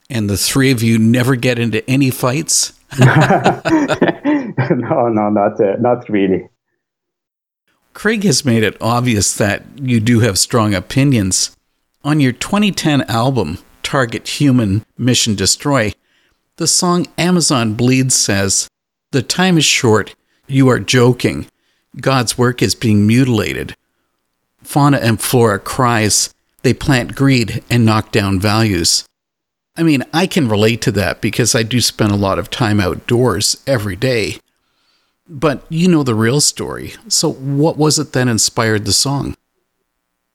And 0.09 0.31
the 0.31 0.37
three 0.37 0.71
of 0.71 0.83
you 0.83 0.99
never 0.99 1.35
get 1.35 1.59
into 1.59 1.89
any 1.91 2.11
fights. 2.11 2.73
no, 2.99 5.09
no, 5.09 5.31
not 5.31 5.61
uh, 5.61 5.77
not 5.79 6.09
really. 6.09 6.49
Krig 7.95 8.25
has 8.25 8.45
made 8.45 8.63
it 8.63 8.77
obvious 8.81 9.35
that 9.35 9.65
you 9.81 10.01
do 10.01 10.21
have 10.21 10.39
strong 10.39 10.75
opinions. 10.75 11.57
On 12.05 12.21
your 12.21 12.33
2010 12.33 13.03
album, 13.09 13.59
Target 13.83 14.29
Human 14.39 14.85
Mission 14.99 15.35
Destroy, 15.35 15.93
the 16.57 16.67
song 16.67 17.07
Amazon 17.17 17.75
Bleeds 17.75 18.15
says, 18.15 18.69
The 19.13 19.23
time 19.23 19.57
is 19.57 19.65
short. 19.65 20.15
You 20.47 20.69
are 20.69 20.79
joking. 20.79 21.47
God's 22.01 22.37
work 22.37 22.63
is 22.63 22.75
being 22.75 23.07
mutilated. 23.07 23.75
Fauna 24.63 24.99
and 24.99 25.21
flora 25.21 25.59
cries. 25.59 26.35
They 26.63 26.75
plant 26.75 27.15
greed 27.15 27.63
and 27.71 27.87
knock 27.87 28.13
down 28.13 28.41
values. 28.41 29.07
I 29.77 29.83
mean, 29.83 30.05
I 30.13 30.27
can 30.27 30.49
relate 30.49 30.81
to 30.83 30.93
that 30.93 31.21
because 31.21 31.55
I 31.55 31.63
do 31.63 31.81
spend 31.81 32.11
a 32.11 32.17
lot 32.17 32.39
of 32.39 32.51
time 32.51 32.81
outdoors 32.81 33.63
every 33.67 33.97
day. 33.97 34.39
But 35.29 35.65
you 35.69 35.89
know 35.89 36.03
the 36.03 36.15
real 36.15 36.41
story. 36.41 36.95
So, 37.09 37.33
what 37.33 37.77
was 37.77 37.99
it 37.99 38.13
that 38.13 38.29
inspired 38.29 38.85
the 38.85 38.93
song? 38.93 39.35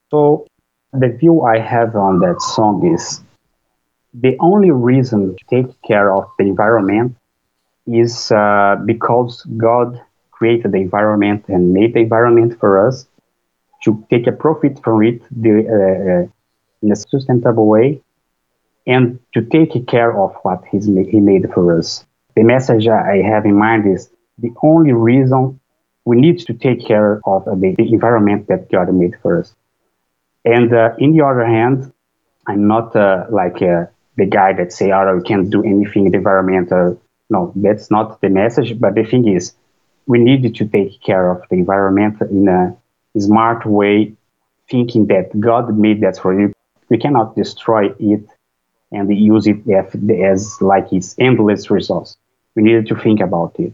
So, 0.09 0.47
the 0.93 1.07
view 1.07 1.41
I 1.41 1.59
have 1.59 1.95
on 1.95 2.19
that 2.19 2.41
song 2.41 2.85
is 2.93 3.21
the 4.13 4.35
only 4.39 4.71
reason 4.71 5.35
to 5.37 5.45
take 5.49 5.81
care 5.83 6.13
of 6.13 6.25
the 6.37 6.43
environment 6.43 7.15
is 7.87 8.31
uh, 8.31 8.75
because 8.85 9.43
God 9.57 10.01
created 10.41 10.71
the 10.71 10.81
environment 10.89 11.41
and 11.53 11.61
made 11.79 11.93
the 11.93 11.99
environment 11.99 12.51
for 12.59 12.71
us 12.87 12.95
to 13.83 13.89
take 14.09 14.25
a 14.25 14.35
profit 14.43 14.73
from 14.83 14.97
it 15.09 15.19
the, 15.43 15.53
uh, 15.75 16.01
uh 16.11 16.23
in 16.83 16.91
a 16.91 16.95
sustainable 16.95 17.67
way 17.75 18.01
and 18.87 19.19
to 19.33 19.39
take 19.55 19.73
care 19.95 20.11
of 20.23 20.31
what 20.43 20.59
he's 20.71 20.87
he 21.13 21.19
made 21.31 21.45
for 21.53 21.77
us. 21.77 21.89
The 22.35 22.43
message 22.43 22.87
I 22.87 23.17
have 23.31 23.45
in 23.45 23.57
mind 23.67 23.83
is 23.95 24.09
the 24.45 24.51
only 24.63 24.93
reason 25.11 25.59
we 26.09 26.15
need 26.25 26.37
to 26.47 26.53
take 26.65 26.79
care 26.91 27.21
of 27.33 27.45
the, 27.45 27.75
the 27.77 27.87
environment 27.97 28.47
that 28.47 28.71
God 28.71 28.87
made 29.01 29.15
for 29.21 29.41
us. 29.41 29.53
And 30.43 30.73
uh, 30.73 30.95
in 30.97 31.09
the 31.15 31.23
other 31.29 31.45
hand, 31.45 31.93
I'm 32.47 32.67
not 32.67 32.95
uh, 32.95 33.25
like 33.29 33.61
a 33.61 33.91
the 34.17 34.25
guy 34.25 34.51
that 34.53 34.73
say, 34.73 34.91
oh, 34.91 35.15
we 35.17 35.23
can't 35.23 35.49
do 35.49 35.61
anything 35.63 36.05
in 36.07 36.11
the 36.11 36.17
environmental. 36.17 37.01
No, 37.29 37.53
that's 37.55 37.89
not 37.89 38.19
the 38.21 38.29
message. 38.29 38.79
But 38.83 38.95
the 38.95 39.03
thing 39.03 39.27
is, 39.27 39.53
we 40.07 40.19
need 40.19 40.55
to 40.55 40.65
take 40.67 41.01
care 41.01 41.31
of 41.31 41.47
the 41.49 41.55
environment 41.55 42.21
in 42.21 42.47
a 42.47 42.75
smart 43.19 43.65
way, 43.65 44.13
thinking 44.69 45.07
that 45.07 45.37
God 45.39 45.77
made 45.77 46.01
that 46.01 46.17
for 46.17 46.39
you. 46.39 46.53
We 46.89 46.97
cannot 46.97 47.35
destroy 47.35 47.89
it 47.99 48.25
and 48.91 49.17
use 49.17 49.47
it 49.47 49.67
as 49.69 50.61
like 50.61 50.91
its 50.91 51.15
endless 51.17 51.69
resource. 51.69 52.17
We 52.55 52.63
need 52.63 52.87
to 52.87 52.95
think 52.95 53.21
about 53.21 53.55
it. 53.59 53.73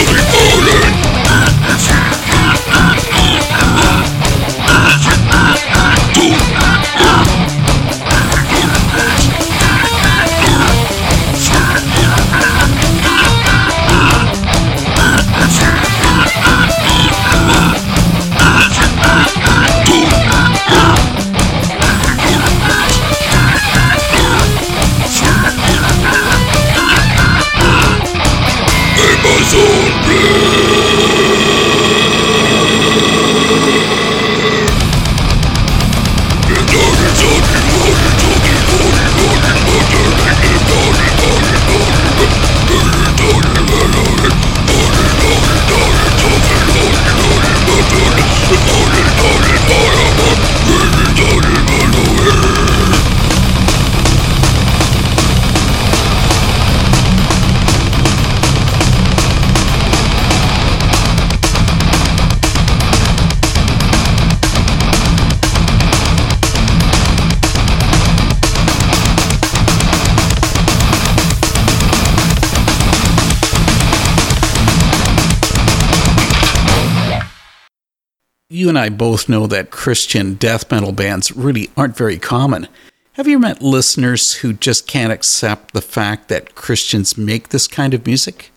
I 78.81 78.89
both 78.89 79.29
know 79.29 79.45
that 79.45 79.69
Christian 79.69 80.33
death 80.33 80.71
metal 80.71 80.91
bands 80.91 81.31
really 81.31 81.69
aren't 81.77 81.95
very 81.95 82.17
common. 82.17 82.67
Have 83.13 83.27
you 83.27 83.37
met 83.37 83.61
listeners 83.61 84.33
who 84.33 84.53
just 84.53 84.87
can't 84.87 85.11
accept 85.11 85.75
the 85.75 85.81
fact 85.81 86.29
that 86.29 86.55
Christians 86.55 87.15
make 87.15 87.49
this 87.49 87.67
kind 87.67 87.93
of 87.93 88.07
music? 88.07 88.49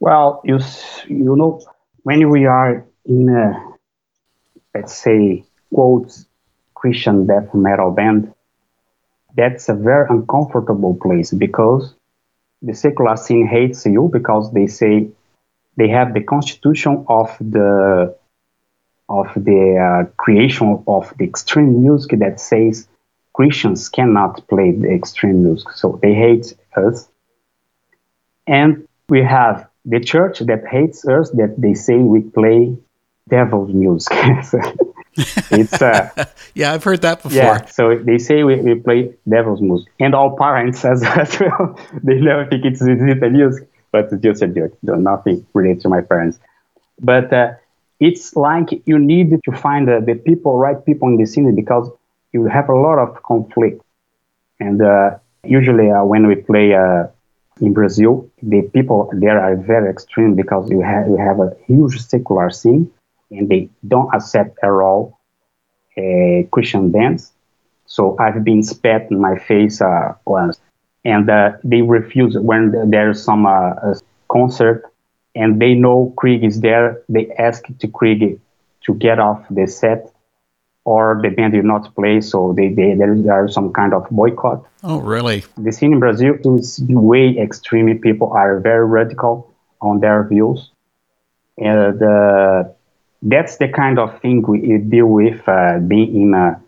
Well, 0.00 0.40
you 0.42 0.58
you 1.06 1.36
know, 1.36 1.60
when 2.02 2.30
we 2.30 2.46
are 2.46 2.84
in 3.04 3.28
a 3.28 3.46
let's 4.74 4.92
say 4.92 5.44
quotes 5.72 6.26
Christian 6.74 7.28
death 7.28 7.54
metal 7.54 7.92
band, 7.92 8.34
that's 9.36 9.68
a 9.68 9.74
very 9.74 10.06
uncomfortable 10.10 10.96
place 11.00 11.30
because 11.30 11.94
the 12.60 12.74
secular 12.74 13.16
scene 13.16 13.46
hates 13.46 13.86
you 13.86 14.10
because 14.12 14.52
they 14.52 14.66
say 14.66 15.06
they 15.76 15.86
have 15.86 16.12
the 16.12 16.24
constitution 16.24 17.04
of 17.08 17.36
the 17.38 18.16
of 19.18 19.26
the 19.36 19.62
uh, 19.76 20.10
creation 20.16 20.82
of 20.86 21.12
the 21.18 21.24
extreme 21.24 21.82
music 21.82 22.18
that 22.20 22.40
says 22.40 22.88
Christians 23.34 23.88
cannot 23.88 24.46
play 24.48 24.72
the 24.72 24.90
extreme 24.90 25.42
music, 25.44 25.70
so 25.72 25.98
they 26.02 26.14
hate 26.14 26.54
us. 26.76 27.08
And 28.46 28.88
we 29.08 29.22
have 29.22 29.68
the 29.84 30.00
church 30.00 30.40
that 30.40 30.66
hates 30.66 31.06
us 31.06 31.30
that 31.30 31.54
they 31.58 31.74
say 31.74 31.96
we 31.96 32.20
play 32.20 32.76
devil's 33.28 33.72
music. 33.72 34.16
It's 35.50 35.82
uh, 35.82 36.08
Yeah, 36.54 36.72
I've 36.72 36.84
heard 36.84 37.02
that 37.02 37.22
before. 37.22 37.36
yeah, 37.36 37.66
so 37.66 37.98
they 37.98 38.16
say 38.18 38.44
we, 38.44 38.56
we 38.56 38.74
play 38.76 39.14
devil's 39.28 39.60
music. 39.60 39.92
And 40.00 40.14
all 40.14 40.36
parents 40.36 40.84
as, 40.84 41.02
as 41.22 41.38
well, 41.38 41.78
they 42.02 42.14
never 42.14 42.46
think 42.46 42.64
it's 42.64 42.80
digital 42.80 43.30
music, 43.30 43.68
but 43.90 44.10
it's 44.10 44.22
just 44.22 44.42
a 44.42 44.48
joke. 44.48 44.76
No, 44.82 44.94
nothing 44.94 45.46
related 45.52 45.82
to 45.82 45.88
my 45.90 46.00
parents. 46.00 46.38
But 46.98 47.32
uh, 47.32 47.52
it's 48.02 48.34
like 48.34 48.68
you 48.84 48.98
need 48.98 49.30
to 49.44 49.52
find 49.52 49.88
uh, 49.88 50.00
the 50.00 50.16
people, 50.16 50.58
right 50.58 50.84
people 50.84 51.06
in 51.08 51.16
the 51.16 51.24
scene 51.24 51.54
because 51.54 51.88
you 52.32 52.46
have 52.46 52.68
a 52.68 52.76
lot 52.76 52.98
of 52.98 53.22
conflict. 53.22 53.80
And 54.58 54.82
uh, 54.82 55.18
usually 55.44 55.88
uh, 55.88 56.02
when 56.04 56.26
we 56.26 56.34
play 56.34 56.74
uh, 56.74 57.06
in 57.60 57.72
Brazil, 57.72 58.28
the 58.42 58.62
people 58.62 59.08
there 59.12 59.40
are 59.40 59.54
very 59.54 59.88
extreme 59.88 60.34
because 60.34 60.68
you 60.68 60.80
have, 60.82 61.06
you 61.06 61.16
have 61.16 61.38
a 61.38 61.50
huge 61.68 62.00
secular 62.00 62.50
scene 62.50 62.90
and 63.30 63.48
they 63.48 63.70
don't 63.86 64.12
accept 64.12 64.58
at 64.64 64.70
all 64.70 65.20
uh, 65.96 66.42
Christian 66.50 66.90
bands. 66.90 67.30
So 67.86 68.16
I've 68.18 68.42
been 68.42 68.64
spat 68.64 69.12
in 69.12 69.20
my 69.20 69.38
face 69.38 69.80
uh, 69.80 70.14
once, 70.24 70.58
and 71.04 71.28
they 71.62 71.82
refuse 71.82 72.36
when 72.38 72.90
there's 72.90 73.22
some 73.22 73.44
concert, 74.28 74.91
and 75.34 75.60
they 75.60 75.74
know 75.74 76.12
Krig 76.16 76.44
is 76.44 76.60
there. 76.60 77.02
They 77.08 77.30
ask 77.38 77.64
to 77.64 77.88
Krig 77.88 78.38
to 78.84 78.94
get 78.94 79.18
off 79.18 79.44
the 79.50 79.66
set, 79.66 80.12
or 80.84 81.20
the 81.22 81.30
band 81.30 81.54
will 81.54 81.62
not 81.62 81.94
play. 81.94 82.20
So 82.20 82.52
they, 82.56 82.68
they 82.68 82.94
there 82.94 83.32
are 83.32 83.48
some 83.48 83.72
kind 83.72 83.94
of 83.94 84.08
boycott. 84.10 84.66
Oh, 84.82 85.00
really? 85.00 85.44
The 85.56 85.72
scene 85.72 85.92
in 85.92 86.00
Brazil 86.00 86.34
is 86.44 86.82
way 86.88 87.36
extreme. 87.38 87.98
People 87.98 88.32
are 88.32 88.60
very 88.60 88.86
radical 88.86 89.52
on 89.80 90.00
their 90.00 90.26
views, 90.28 90.70
and 91.58 92.02
uh, 92.02 92.64
that's 93.22 93.56
the 93.56 93.68
kind 93.68 93.98
of 93.98 94.20
thing 94.20 94.42
we 94.42 94.78
deal 94.78 95.06
with 95.06 95.48
uh, 95.48 95.78
being 95.78 96.22
in 96.22 96.34
a 96.34 96.60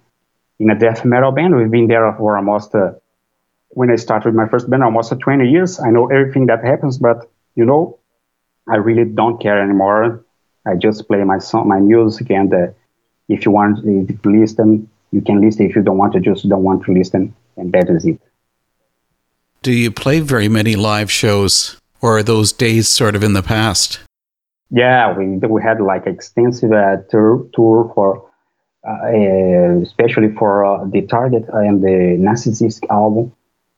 in 0.59 0.71
a 0.71 0.79
death 0.79 1.05
metal 1.05 1.33
band. 1.33 1.57
We've 1.57 1.71
been 1.71 1.89
there 1.89 2.13
for 2.17 2.37
almost 2.37 2.75
uh, 2.75 2.93
when 3.71 3.91
I 3.91 3.97
started 3.97 4.35
my 4.35 4.49
first 4.49 4.71
band, 4.71 4.85
almost 4.85 5.13
20 5.19 5.49
years. 5.51 5.81
I 5.81 5.91
know 5.91 6.07
everything 6.07 6.47
that 6.47 6.65
happens, 6.65 6.99
but 6.99 7.29
you 7.57 7.65
know, 7.65 7.99
I 8.69 8.77
really 8.77 9.05
don't 9.05 9.41
care 9.41 9.61
anymore. 9.61 10.25
I 10.67 10.75
just 10.77 11.07
play 11.07 11.23
my 11.25 11.39
song, 11.39 11.69
my 11.69 11.81
music, 11.81 12.31
and 12.31 12.53
uh, 12.53 12.67
if 13.29 13.45
you 13.45 13.51
want 13.51 13.85
to 13.85 14.19
listen, 14.25 14.89
you 15.13 15.21
can 15.21 15.41
listen. 15.41 15.67
If 15.67 15.77
you 15.77 15.83
don't 15.83 15.99
want 15.99 16.15
to, 16.15 16.21
just 16.21 16.49
don't 16.49 16.63
want 16.63 16.85
to 16.85 16.93
listen, 16.93 17.35
and 17.57 17.73
that 17.73 17.91
is 17.91 18.05
it. 18.07 18.21
Do 19.63 19.73
you 19.73 19.91
play 19.91 20.21
very 20.21 20.49
many 20.49 20.77
live 20.77 21.11
shows, 21.11 21.79
or 22.01 22.19
are 22.19 22.23
those 22.23 22.53
days 22.53 22.89
sort 22.89 23.15
of 23.15 23.23
in 23.23 23.35
the 23.35 23.43
past? 23.43 24.01
Yeah, 24.71 25.17
we 25.17 25.37
we 25.37 25.63
had 25.63 25.81
like 25.81 26.07
extensive 26.07 26.73
uh, 26.73 26.97
tour 27.11 27.47
tour 27.55 27.93
for, 27.95 28.29
uh, 28.89 29.81
especially 29.83 30.33
for 30.33 30.65
uh, 30.65 30.85
the 30.87 31.03
Target 31.03 31.45
and 31.53 31.83
the 31.83 32.17
Narcissistic 32.19 32.89
album. 32.91 33.33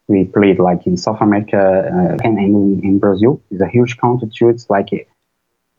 We 0.08 0.24
played 0.24 0.58
like 0.60 0.86
in 0.86 0.96
South 0.96 1.20
America 1.20 1.58
uh, 1.58 2.16
and 2.22 2.38
in, 2.38 2.80
in 2.84 2.98
Brazil. 2.98 3.40
It's 3.50 3.60
a 3.60 3.68
huge 3.68 3.96
country. 3.98 4.28
It's 4.50 4.70
like 4.70 4.90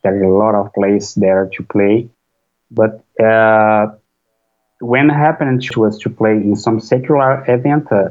there 0.03 0.15
are 0.15 0.23
a 0.23 0.37
lot 0.37 0.55
of 0.55 0.73
place 0.73 1.13
there 1.13 1.49
to 1.53 1.63
play, 1.63 2.09
but 2.71 3.03
uh, 3.23 3.87
when 4.79 5.09
it 5.09 5.13
happened 5.13 5.61
to 5.71 5.85
us 5.85 5.97
to 5.99 6.09
play 6.09 6.33
in 6.33 6.55
some 6.55 6.79
secular 6.79 7.43
event, 7.47 7.91
uh, 7.91 8.09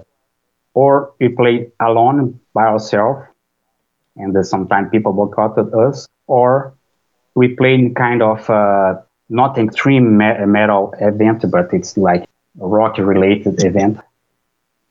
or 0.74 1.12
we 1.20 1.28
play 1.28 1.70
alone 1.80 2.40
by 2.54 2.64
ourselves, 2.66 3.26
and 4.16 4.36
uh, 4.36 4.42
sometimes 4.42 4.90
people 4.90 5.12
boycotted 5.12 5.72
us, 5.74 6.08
or 6.26 6.74
we 7.34 7.54
play 7.54 7.74
in 7.74 7.94
kind 7.94 8.22
of 8.22 8.48
uh, 8.50 8.94
not 9.28 9.58
extreme 9.58 10.16
me- 10.16 10.44
metal 10.46 10.94
event, 11.00 11.44
but 11.50 11.72
it's 11.72 11.96
like 11.96 12.28
rock 12.56 12.98
related 12.98 13.62
event. 13.64 13.98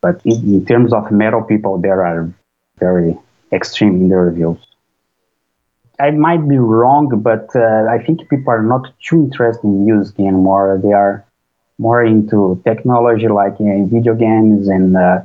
But 0.06 0.22
in, 0.24 0.38
in 0.56 0.66
terms 0.72 0.94
of 0.94 1.04
metal 1.12 1.42
people, 1.42 1.74
there 1.86 2.06
are 2.06 2.32
very 2.78 3.18
extreme 3.52 3.96
in 4.02 4.10
the 4.10 4.18
reviews. 4.18 4.60
I 6.00 6.12
might 6.12 6.44
be 6.48 6.60
wrong, 6.60 7.06
but 7.30 7.48
uh, 7.56 7.86
I 7.96 7.98
think 8.06 8.30
people 8.30 8.52
are 8.52 8.62
not 8.62 8.84
too 9.08 9.18
interested 9.26 9.64
in 9.64 9.86
music 9.86 10.20
anymore. 10.20 10.80
They 10.86 10.94
are 10.94 11.26
more 11.80 12.04
into 12.04 12.62
technology, 12.70 13.28
like 13.28 13.60
in 13.60 13.90
video 13.90 14.14
games 14.14 14.68
and 14.68 14.96
uh, 14.96 15.22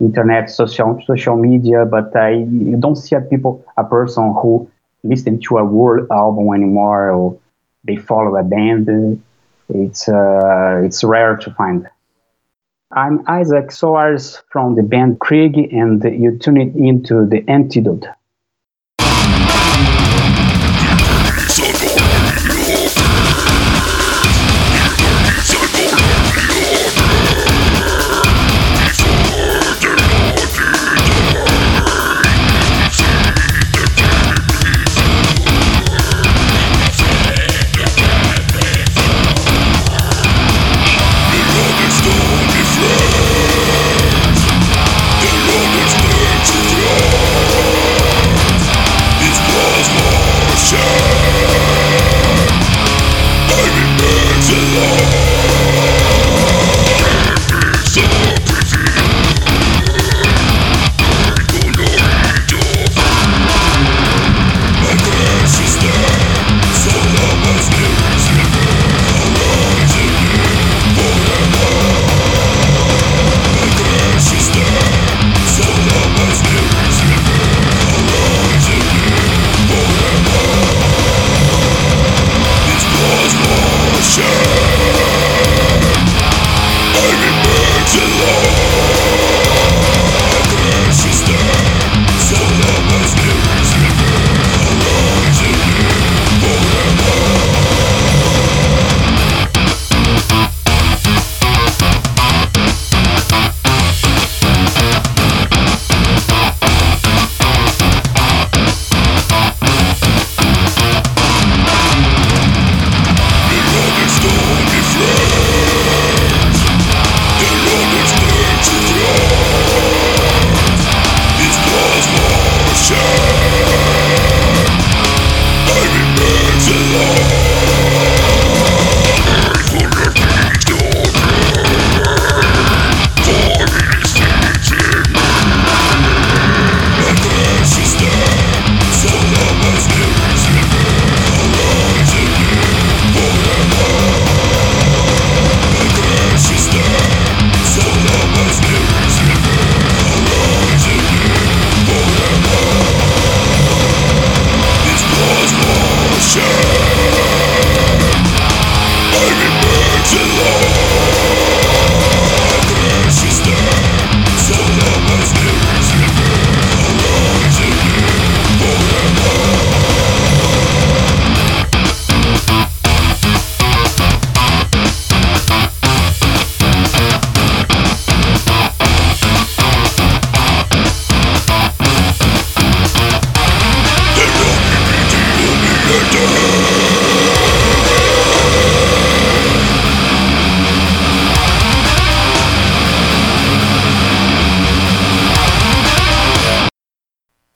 internet, 0.00 0.44
social 0.50 0.90
social 1.06 1.36
media. 1.36 1.84
But 1.84 2.16
I 2.16 2.30
don't 2.82 2.96
see 3.04 3.14
a 3.16 3.20
people 3.20 3.52
a 3.76 3.84
person 3.84 4.24
who 4.40 4.52
listen 5.12 5.40
to 5.46 5.58
a 5.58 5.64
world 5.76 6.06
album 6.10 6.46
anymore, 6.54 7.10
or 7.10 7.38
they 7.84 7.96
follow 7.96 8.32
a 8.36 8.44
band. 8.54 8.84
It's 9.68 10.08
uh, 10.08 10.80
it's 10.86 11.00
rare 11.04 11.36
to 11.44 11.50
find. 11.60 11.80
I'm 12.94 13.20
Isaque 13.20 13.70
Soares 13.70 14.42
from 14.50 14.74
the 14.74 14.82
band 14.82 15.18
Krig, 15.18 15.72
and 15.72 16.04
you 16.04 16.36
tune 16.36 16.60
it 16.60 16.76
into 16.76 17.24
the 17.26 17.42
Antidote. 17.48 18.04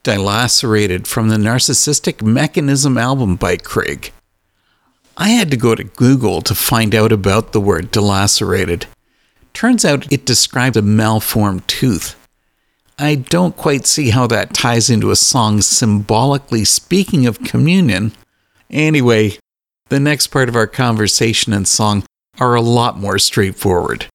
Dilacerated 0.06 1.08
from 1.08 1.30
the 1.30 1.36
Narcissistic 1.36 2.22
Mechanism 2.22 2.96
album 2.96 3.34
by 3.34 3.56
Krig. 3.56 4.12
I 5.16 5.30
had 5.30 5.50
to 5.50 5.56
go 5.56 5.74
to 5.74 5.82
Google 5.82 6.42
to 6.42 6.54
find 6.54 6.94
out 6.94 7.10
about 7.10 7.50
the 7.50 7.60
word 7.60 7.90
dilacerated. 7.90 8.84
Turns 9.52 9.84
out 9.84 10.12
it 10.12 10.24
describes 10.24 10.76
a 10.76 10.82
malformed 10.82 11.66
tooth. 11.66 12.14
I 12.96 13.16
don't 13.16 13.56
quite 13.56 13.84
see 13.84 14.10
how 14.10 14.28
that 14.28 14.54
ties 14.54 14.88
into 14.88 15.10
a 15.10 15.16
song 15.16 15.60
symbolically 15.60 16.64
speaking 16.64 17.26
of 17.26 17.42
communion. 17.42 18.12
Anyway, 18.70 19.38
the 19.88 19.98
next 19.98 20.28
part 20.28 20.48
of 20.48 20.54
our 20.54 20.68
conversation 20.68 21.52
and 21.52 21.66
song 21.66 22.04
are 22.38 22.54
a 22.54 22.60
lot 22.60 22.96
more 22.96 23.18
straightforward. 23.18 24.06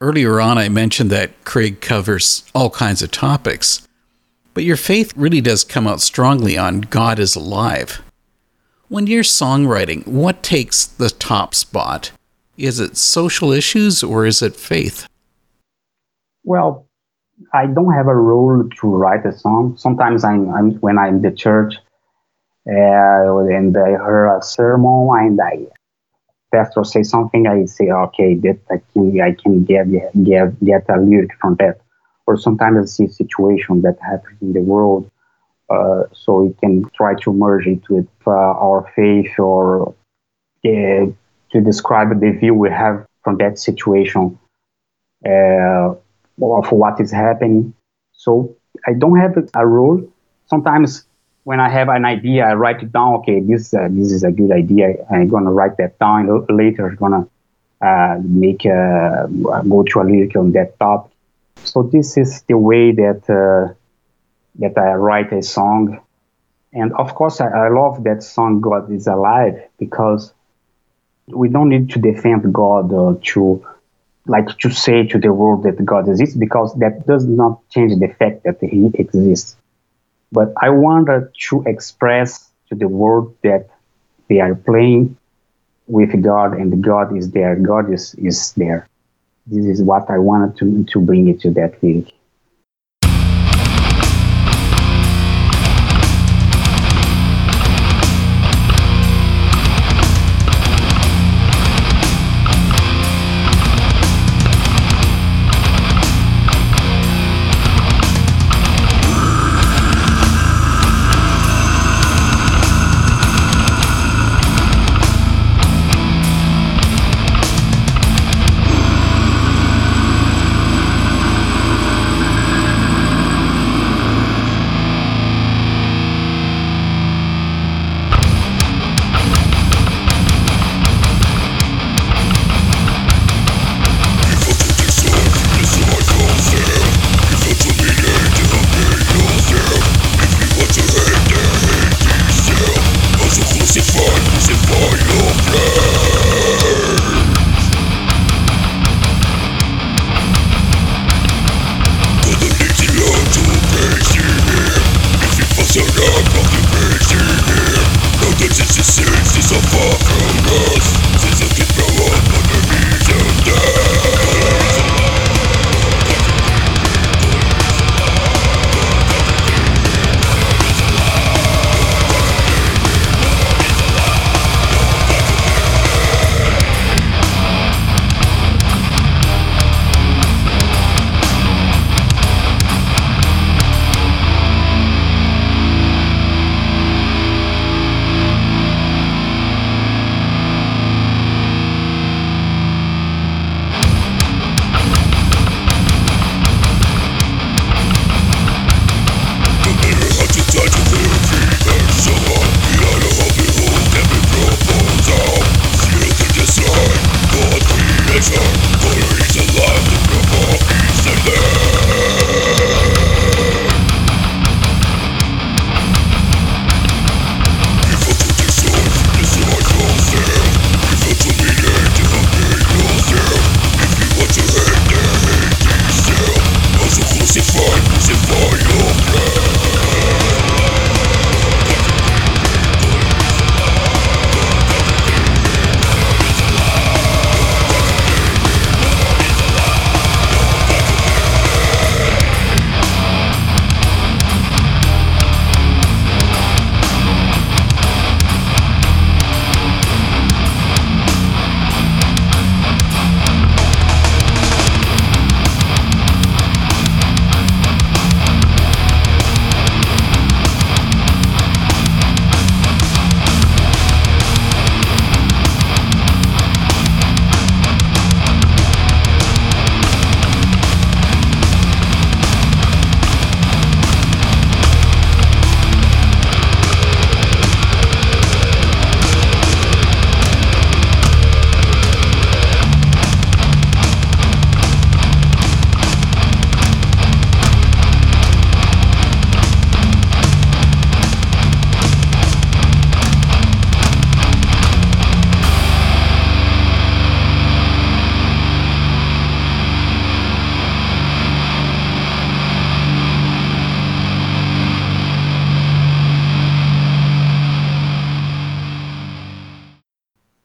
Earlier 0.00 0.40
on, 0.40 0.58
I 0.58 0.68
mentioned 0.68 1.10
that 1.10 1.42
Krig 1.42 1.80
covers 1.80 2.44
all 2.54 2.70
kinds 2.70 3.02
of 3.02 3.10
topics. 3.10 3.88
But 4.54 4.64
your 4.64 4.76
faith 4.76 5.12
really 5.16 5.40
does 5.40 5.64
come 5.64 5.86
out 5.86 6.00
strongly 6.00 6.58
on 6.58 6.82
God 6.82 7.18
is 7.18 7.36
alive. 7.36 8.02
When 8.88 9.06
you're 9.06 9.22
songwriting, 9.22 10.06
what 10.06 10.42
takes 10.42 10.84
the 10.84 11.08
top 11.08 11.54
spot? 11.54 12.12
Is 12.58 12.78
it 12.78 12.96
social 12.96 13.50
issues 13.50 14.02
or 14.02 14.26
is 14.26 14.42
it 14.42 14.54
faith? 14.54 15.06
Well, 16.44 16.86
I 17.54 17.66
don't 17.66 17.94
have 17.94 18.08
a 18.08 18.14
role 18.14 18.68
to 18.80 18.86
write 18.86 19.24
a 19.24 19.32
song. 19.32 19.76
Sometimes 19.78 20.24
I'm, 20.24 20.50
I'm 20.50 20.72
when 20.80 20.98
I'm 20.98 21.16
in 21.16 21.22
the 21.22 21.32
church 21.32 21.74
uh, 22.68 23.38
and 23.46 23.76
I 23.76 23.90
hear 23.90 24.36
a 24.36 24.42
sermon 24.42 25.08
and 25.12 25.40
I 25.40 25.66
pastor 26.52 26.84
say 26.84 27.02
something, 27.02 27.46
I 27.46 27.64
say, 27.64 27.90
okay, 27.90 28.34
that 28.34 28.58
I 28.70 28.80
can 28.92 29.20
I 29.20 29.32
can 29.32 29.64
get 29.64 29.90
get 30.22 30.64
get 30.64 30.84
a 30.88 31.00
lyric 31.00 31.30
from 31.40 31.56
that. 31.56 31.80
Or 32.26 32.36
sometimes 32.36 32.78
I 32.78 32.84
see 32.86 33.04
a 33.04 33.08
situation 33.08 33.82
that 33.82 33.98
happens 34.00 34.40
in 34.40 34.52
the 34.52 34.60
world, 34.60 35.10
uh, 35.68 36.04
so 36.12 36.42
we 36.42 36.54
can 36.60 36.88
try 36.90 37.14
to 37.22 37.32
merge 37.32 37.66
it 37.66 37.88
with 37.88 38.08
uh, 38.26 38.30
our 38.30 38.90
faith 38.94 39.38
or 39.38 39.94
uh, 40.64 41.06
to 41.52 41.60
describe 41.64 42.08
the 42.20 42.30
view 42.30 42.54
we 42.54 42.70
have 42.70 43.06
from 43.22 43.36
that 43.38 43.58
situation 43.58 44.38
uh, 45.26 45.94
of 46.40 46.72
what 46.72 47.00
is 47.00 47.10
happening. 47.10 47.74
So 48.12 48.56
I 48.86 48.92
don't 48.94 49.18
have 49.18 49.36
a 49.54 49.66
rule. 49.66 50.08
Sometimes 50.46 51.04
when 51.44 51.60
I 51.60 51.68
have 51.68 51.88
an 51.88 52.04
idea, 52.04 52.46
I 52.46 52.54
write 52.54 52.82
it 52.82 52.92
down. 52.92 53.14
Okay, 53.16 53.40
this 53.40 53.74
uh, 53.74 53.88
this 53.90 54.12
is 54.12 54.22
a 54.24 54.30
good 54.30 54.52
idea. 54.52 54.94
I'm 55.10 55.28
gonna 55.28 55.52
write 55.52 55.76
that 55.78 55.98
down. 55.98 56.46
Later, 56.48 56.88
I'm 56.88 56.96
gonna 56.96 57.28
uh, 57.80 58.18
make 58.22 58.64
a, 58.64 59.28
go 59.68 59.82
to 59.82 60.00
a 60.00 60.04
lyric 60.04 60.36
on 60.36 60.52
that 60.52 60.78
topic. 60.78 61.11
So 61.72 61.82
this 61.82 62.18
is 62.18 62.42
the 62.42 62.58
way 62.58 62.92
that 62.92 63.22
uh, 63.30 63.72
that 64.56 64.76
I 64.76 64.92
write 64.92 65.32
a 65.32 65.42
song, 65.42 66.02
and 66.70 66.92
of 66.92 67.14
course, 67.14 67.40
I, 67.40 67.48
I 67.48 67.68
love 67.70 68.04
that 68.04 68.22
song 68.22 68.60
"God 68.60 68.92
is 68.92 69.06
Alive" 69.06 69.58
because 69.78 70.34
we 71.28 71.48
don't 71.48 71.70
need 71.70 71.88
to 71.92 71.98
defend 71.98 72.52
God 72.52 72.90
to 73.32 73.66
like 74.26 74.58
to 74.58 74.68
say 74.68 75.06
to 75.06 75.18
the 75.18 75.32
world 75.32 75.62
that 75.62 75.82
God 75.82 76.10
exists 76.10 76.36
because 76.36 76.74
that 76.74 77.06
does 77.06 77.24
not 77.24 77.66
change 77.70 77.98
the 77.98 78.08
fact 78.08 78.44
that 78.44 78.58
He 78.60 78.90
exists. 78.92 79.56
But 80.30 80.52
I 80.60 80.68
wanted 80.68 81.30
to 81.48 81.62
express 81.66 82.50
to 82.68 82.74
the 82.74 82.88
world 82.88 83.34
that 83.44 83.70
they 84.28 84.40
are 84.40 84.54
playing 84.54 85.16
with 85.86 86.22
God 86.22 86.52
and 86.52 86.84
God 86.84 87.16
is 87.16 87.30
there. 87.30 87.56
God 87.56 87.90
is, 87.90 88.14
is 88.16 88.52
there. 88.58 88.86
This 89.46 89.66
is 89.66 89.82
what 89.82 90.10
I 90.10 90.18
wanted 90.18 90.56
to, 90.58 90.84
to 90.84 91.00
bring 91.00 91.28
it 91.28 91.40
to 91.40 91.50
that 91.52 91.82
lyric. 91.82 92.12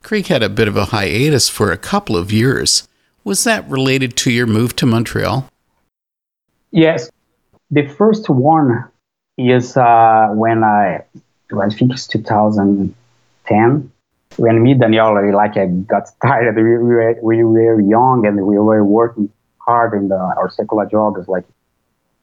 Krig 0.07 0.27
had 0.27 0.41
a 0.41 0.47
bit 0.47 0.69
of 0.69 0.77
a 0.77 0.85
hiatus 0.85 1.49
for 1.49 1.69
a 1.69 1.77
couple 1.77 2.15
of 2.15 2.31
years. 2.31 2.87
Was 3.25 3.43
that 3.43 3.69
related 3.69 4.15
to 4.17 4.31
your 4.31 4.47
move 4.47 4.73
to 4.77 4.85
Montreal? 4.85 5.49
Yes, 6.71 7.11
the 7.71 7.85
first 7.89 8.29
one 8.29 8.85
is 9.37 9.75
uh, 9.75 10.29
when 10.31 10.63
I, 10.63 11.03
I 11.51 11.69
think 11.71 11.91
it's 11.91 12.07
2010, 12.07 13.91
when 14.37 14.63
me, 14.63 14.75
Daniel, 14.75 15.35
like 15.35 15.57
I 15.57 15.65
got 15.65 16.09
tired. 16.21 16.55
We, 16.55 16.63
we, 16.63 16.77
were, 16.77 17.19
we 17.21 17.43
were 17.43 17.81
young 17.81 18.25
and 18.25 18.37
we 18.47 18.57
were 18.57 18.85
working 18.85 19.29
hard 19.57 19.93
in 19.93 20.07
the, 20.07 20.15
our 20.15 20.49
secular 20.49 20.85
jobs. 20.85 21.27
Like 21.27 21.43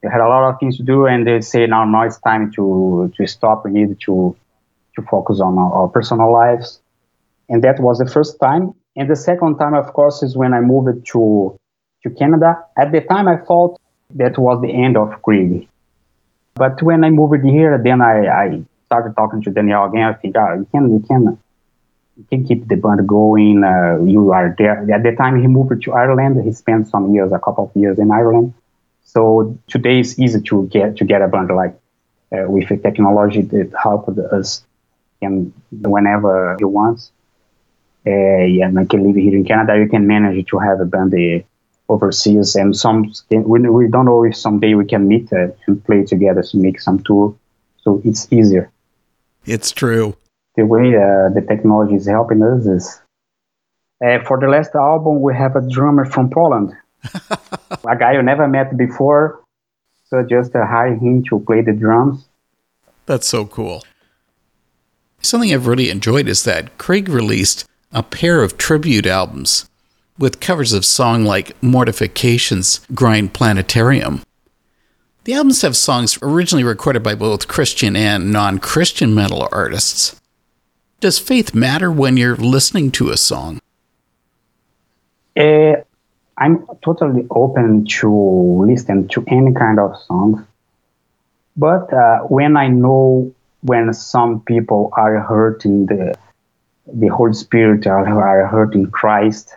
we 0.03 0.09
had 0.09 0.23
a 0.23 0.29
lot 0.29 0.49
of 0.49 0.59
things 0.59 0.79
to 0.79 0.83
do, 0.83 1.05
and 1.05 1.27
they 1.27 1.43
say 1.43 1.67
now, 1.67 1.85
now 1.85 2.05
it's 2.05 2.17
time 2.17 2.51
to 2.53 3.13
to 3.15 3.27
stop. 3.27 3.67
We 3.67 3.73
need 3.73 4.01
to 4.07 4.35
to 4.97 5.03
focus 5.03 5.41
on 5.41 5.59
our, 5.59 5.73
our 5.73 5.89
personal 5.89 6.33
lives, 6.33 6.81
and 7.49 7.63
that 7.63 7.81
was 7.81 7.99
the 7.99 8.07
first 8.07 8.39
time. 8.41 8.75
And 8.97 9.11
the 9.11 9.17
second 9.17 9.59
time, 9.59 9.75
of 9.75 9.93
course, 9.93 10.23
is 10.23 10.37
when 10.37 10.55
I 10.55 10.61
moved 10.61 11.07
to 11.13 11.59
to 12.03 12.11
Canada. 12.11 12.65
At 12.77 12.93
the 12.93 13.01
time, 13.01 13.29
I 13.29 13.37
thought 13.37 13.81
that 14.15 14.39
was 14.39 14.61
the 14.63 14.71
end 14.71 14.97
of 14.97 15.09
Krig. 15.23 15.67
But 16.55 16.83
when 16.83 17.03
I 17.03 17.11
moved 17.11 17.45
here, 17.45 17.81
then 17.83 18.01
I, 18.01 18.27
I 18.27 18.63
started 18.87 19.15
talking 19.17 19.43
to 19.43 19.51
Daniel 19.51 19.85
again. 19.85 20.03
I 20.03 20.13
think, 20.13 20.37
oh, 20.37 20.55
you 20.55 20.69
can, 20.71 20.93
you 20.93 21.01
can, 21.01 21.39
you 22.17 22.25
can 22.31 22.47
keep 22.47 22.69
the 22.69 22.77
band 22.77 23.09
going. 23.09 23.65
Uh, 23.65 24.05
you 24.05 24.31
are 24.33 24.55
there. 24.57 24.89
At 24.93 25.03
the 25.03 25.17
time, 25.17 25.41
he 25.41 25.49
moved 25.49 25.83
to 25.83 25.93
Ireland. 25.93 26.45
He 26.45 26.53
spent 26.53 26.87
some 26.89 27.13
years, 27.13 27.33
a 27.33 27.39
couple 27.39 27.65
of 27.65 27.81
years 27.81 27.99
in 27.99 28.11
Ireland. 28.11 28.55
So 29.03 29.59
today 29.69 30.01
it's 30.01 30.19
easy 30.19 30.41
to 30.43 30.67
get 30.67 30.97
to 30.97 31.05
get 31.05 31.23
a 31.23 31.29
band 31.29 31.51
like 31.55 31.77
uh, 32.33 32.51
with 32.51 32.69
the 32.69 32.77
technology 32.77 33.43
that 33.43 33.73
helped 33.81 34.19
us 34.19 34.65
and 35.23 35.53
whenever 35.71 36.57
you 36.61 36.69
want. 36.69 37.11
Uh, 38.07 38.45
yeah, 38.45 38.67
and 38.67 38.79
I 38.79 38.85
can 38.85 39.03
live 39.07 39.17
here 39.17 39.35
in 39.35 39.45
Canada. 39.45 39.79
You 39.79 39.89
can 39.89 40.07
manage 40.07 40.47
to 40.49 40.59
have 40.59 40.81
a 40.81 40.85
band 40.85 41.15
uh, 41.15 41.43
overseas, 41.89 42.55
and 42.55 42.77
some 42.77 43.13
we, 43.31 43.61
we 43.61 43.89
don't 43.89 44.05
know 44.05 44.25
if 44.25 44.37
someday 44.37 44.75
we 44.75 44.85
can 44.85 45.09
meet 45.09 45.33
uh, 45.33 45.49
and 45.67 45.83
play 45.85 46.05
together 46.05 46.43
to 46.43 46.57
make 46.59 46.81
some 46.81 47.03
tour. 47.03 47.35
So 47.79 48.03
it's 48.05 48.31
easier. 48.31 48.71
It's 49.47 49.71
true. 49.71 50.17
The 50.57 50.67
way 50.67 50.95
uh, 50.97 51.33
the 51.35 51.45
technology 51.49 51.95
is 51.95 52.07
helping 52.07 52.43
us 52.43 52.67
is. 52.67 53.01
Uh, 54.05 54.23
for 54.27 54.39
the 54.39 54.49
last 54.49 54.75
album, 54.75 55.23
we 55.23 55.35
have 55.35 55.57
a 55.57 55.67
drummer 55.71 56.05
from 56.05 56.29
Poland, 56.29 56.73
a 57.87 57.97
guy 57.97 58.13
you 58.13 58.23
never 58.23 58.47
met 58.47 58.77
before. 58.77 59.41
So 60.07 60.23
just 60.23 60.55
uh, 60.55 60.67
hire 60.67 60.95
him 60.95 61.25
to 61.31 61.41
play 61.41 61.63
the 61.63 61.73
drums. 61.73 62.29
That's 63.07 63.27
so 63.27 63.47
cool. 63.47 63.85
Something 65.23 65.55
I've 65.55 65.67
really 65.67 65.89
enjoyed 65.89 66.29
is 66.29 66.45
that 66.45 66.77
Krig 66.77 67.09
released 67.09 67.67
a 67.95 68.03
pair 68.03 68.43
of 68.43 68.59
tribute 68.59 69.07
albums 69.07 69.71
with 70.19 70.41
covers 70.41 70.73
of 70.73 70.85
songs 70.85 71.27
like 71.27 71.61
Mortification's 71.63 72.81
Grind 72.93 73.33
Planetarium. 73.33 74.23
The 75.25 75.35
albums 75.35 75.63
have 75.63 75.77
songs 75.77 76.19
originally 76.21 76.65
recorded 76.65 77.03
by 77.03 77.15
both 77.15 77.49
Christian 77.49 77.97
and 77.97 78.31
non 78.33 78.59
Christian 78.59 79.15
metal 79.15 79.49
artists. 79.51 80.21
Does 81.01 81.19
faith 81.19 81.55
matter 81.55 81.91
when 81.91 82.17
you're 82.17 82.37
listening 82.37 82.91
to 82.93 83.11
a 83.11 83.17
song? 83.17 83.61
Uh, 85.37 85.77
I'm 86.37 86.67
totally 86.85 87.27
open 87.31 87.87
to 88.01 88.65
listen 88.67 89.09
to 89.09 89.25
any 89.29 89.53
kind 89.55 89.79
of 89.79 89.97
songs. 90.03 90.45
But 91.57 91.93
uh, 91.93 92.19
when 92.23 92.57
I 92.57 92.69
know 92.69 93.33
when 93.63 93.95
some 93.95 94.41
people 94.41 94.91
are 94.97 95.21
hurting 95.21 95.87
the 95.87 96.15
the 96.87 97.09
Holy 97.09 97.33
Spirit 97.33 97.87
are, 97.87 98.07
are 98.07 98.47
hurting 98.47 98.91
Christ, 98.91 99.55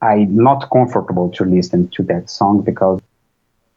I'm 0.00 0.36
not 0.36 0.68
comfortable 0.70 1.30
to 1.30 1.44
listen 1.44 1.88
to 1.90 2.02
that 2.04 2.28
song 2.28 2.62
because 2.62 3.00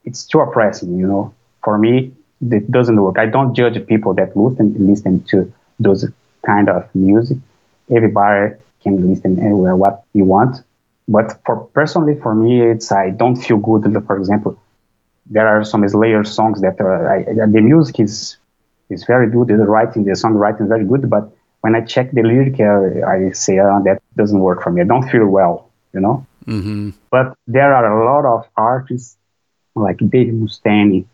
it's 0.03 0.25
too 0.25 0.39
oppressing, 0.39 0.97
you 0.97 1.07
know. 1.07 1.33
For 1.63 1.77
me, 1.77 2.13
it 2.41 2.69
doesn't 2.71 3.01
work. 3.01 3.17
I 3.17 3.25
don't 3.27 3.55
judge 3.55 3.85
people 3.87 4.13
that 4.15 4.35
listen 4.35 4.75
listen 4.87 5.23
to 5.25 5.51
those 5.79 6.05
kind 6.45 6.69
of 6.69 6.93
music. 6.93 7.37
Everybody 7.89 8.55
can 8.81 9.07
listen 9.09 9.39
anywhere 9.39 9.75
what 9.75 10.03
you 10.13 10.25
want. 10.25 10.63
But 11.07 11.39
for 11.45 11.65
personally, 11.73 12.19
for 12.19 12.33
me, 12.33 12.61
it's 12.61 12.91
I 12.91 13.11
don't 13.11 13.35
feel 13.35 13.57
good. 13.57 13.83
For 14.05 14.17
example, 14.17 14.59
there 15.27 15.47
are 15.47 15.63
some 15.63 15.87
Slayer 15.87 16.23
songs 16.23 16.61
that 16.61 16.79
are, 16.79 17.11
I, 17.15 17.23
the 17.23 17.61
music 17.61 17.99
is 17.99 18.37
is 18.89 19.03
very 19.05 19.29
good. 19.29 19.47
The 19.47 19.57
writing, 19.57 20.03
the 20.03 20.11
songwriting 20.11 20.63
is 20.63 20.67
very 20.67 20.85
good. 20.85 21.09
But 21.09 21.34
when 21.65 21.73
I 21.73 21.81
check 21.81 22.11
the 22.11 22.21
lyric, 22.21 22.59
uh, 22.59 23.07
I 23.13 23.31
say 23.31 23.57
uh, 23.57 23.79
that 23.85 23.99
doesn't 24.15 24.39
work 24.39 24.61
for 24.61 24.71
me. 24.71 24.81
I 24.81 24.83
don't 24.85 25.09
feel 25.09 25.25
well, 25.25 25.71
you 25.95 25.99
know. 25.99 26.23
Mm-hmm. 26.45 26.91
But 27.09 27.35
there 27.47 27.73
are 27.73 27.87
a 27.91 28.05
lot 28.05 28.23
of 28.35 28.47
artists 28.55 29.17
like 29.73 29.97
Dave 29.97 30.31
Mustaine. 30.31 31.07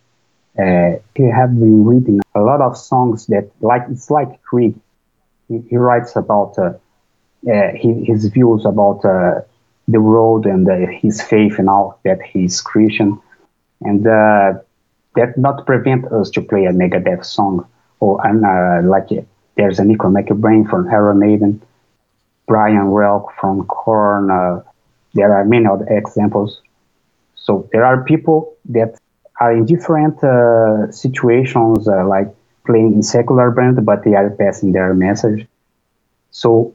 Uh, 0.60 1.00
he 1.16 1.24
have 1.40 1.58
been 1.58 1.86
reading 1.86 2.20
a 2.36 2.42
lot 2.42 2.60
of 2.60 2.76
songs 2.76 3.28
that 3.28 3.50
like 3.62 3.84
it's 3.90 4.12
like 4.12 4.44
Krig. 4.44 4.76
He, 5.48 5.60
he 5.70 5.78
writes 5.78 6.18
about 6.18 6.60
uh, 6.60 6.74
uh, 7.50 7.72
his, 7.74 7.96
his 8.10 8.26
views 8.26 8.66
about 8.66 9.06
uh, 9.06 9.40
the 9.88 10.02
world 10.02 10.46
and 10.46 10.70
uh, 10.70 10.76
his 11.02 11.22
faith 11.22 11.60
and 11.60 11.70
all 11.70 11.98
that 12.04 12.20
he's 12.22 12.60
Christian, 12.60 13.22
and 13.80 14.06
uh, 14.06 14.56
that 15.16 15.38
not 15.38 15.66
prevent 15.66 16.12
us 16.12 16.30
to 16.32 16.42
play 16.42 16.66
a 16.66 16.74
Megadeth 16.74 17.24
song 17.24 17.66
or 18.02 18.20
uh, 18.28 18.84
like 18.84 19.12
there's 19.62 19.78
a 19.78 19.84
Nicko 19.84 20.08
McBrain 20.10 20.68
from 20.68 20.88
Iron 20.90 21.20
Maiden, 21.20 21.62
Brian 22.48 22.88
Rauch 22.98 23.32
from 23.40 23.68
Korn. 23.68 24.32
Uh, 24.32 24.64
there 25.14 25.32
are 25.36 25.46
many 25.46 25.68
other 25.68 25.86
examples. 25.88 26.62
So 27.36 27.70
there 27.72 27.86
are 27.86 28.04
people 28.04 28.56
that 28.70 28.98
are 29.40 29.54
in 29.54 29.66
different 29.68 30.24
uh, 30.24 30.92
situations, 30.92 31.88
uh, 31.88 32.08
like 32.08 32.30
playing 32.66 32.94
in 32.94 33.04
secular 33.04 33.52
band, 33.52 33.86
but 33.86 34.04
they 34.04 34.16
are 34.16 34.32
passing 34.32 34.72
their 34.72 34.96
message. 34.96 35.46
So, 36.32 36.74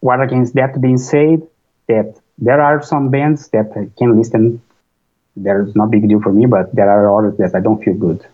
what 0.00 0.20
against 0.20 0.54
that 0.54 0.78
being 0.78 0.98
said, 0.98 1.40
that 1.88 2.20
there 2.36 2.60
are 2.60 2.82
some 2.82 3.10
bands 3.10 3.48
that 3.48 3.72
I 3.74 3.88
can 3.98 4.18
listen. 4.18 4.60
There's 5.36 5.74
no 5.74 5.86
big 5.86 6.06
deal 6.06 6.20
for 6.20 6.32
me, 6.32 6.44
but 6.44 6.74
there 6.74 6.90
are 6.90 7.04
others 7.18 7.38
that 7.38 7.54
I 7.54 7.60
don't 7.60 7.82
feel 7.82 7.94
good. 7.94 8.26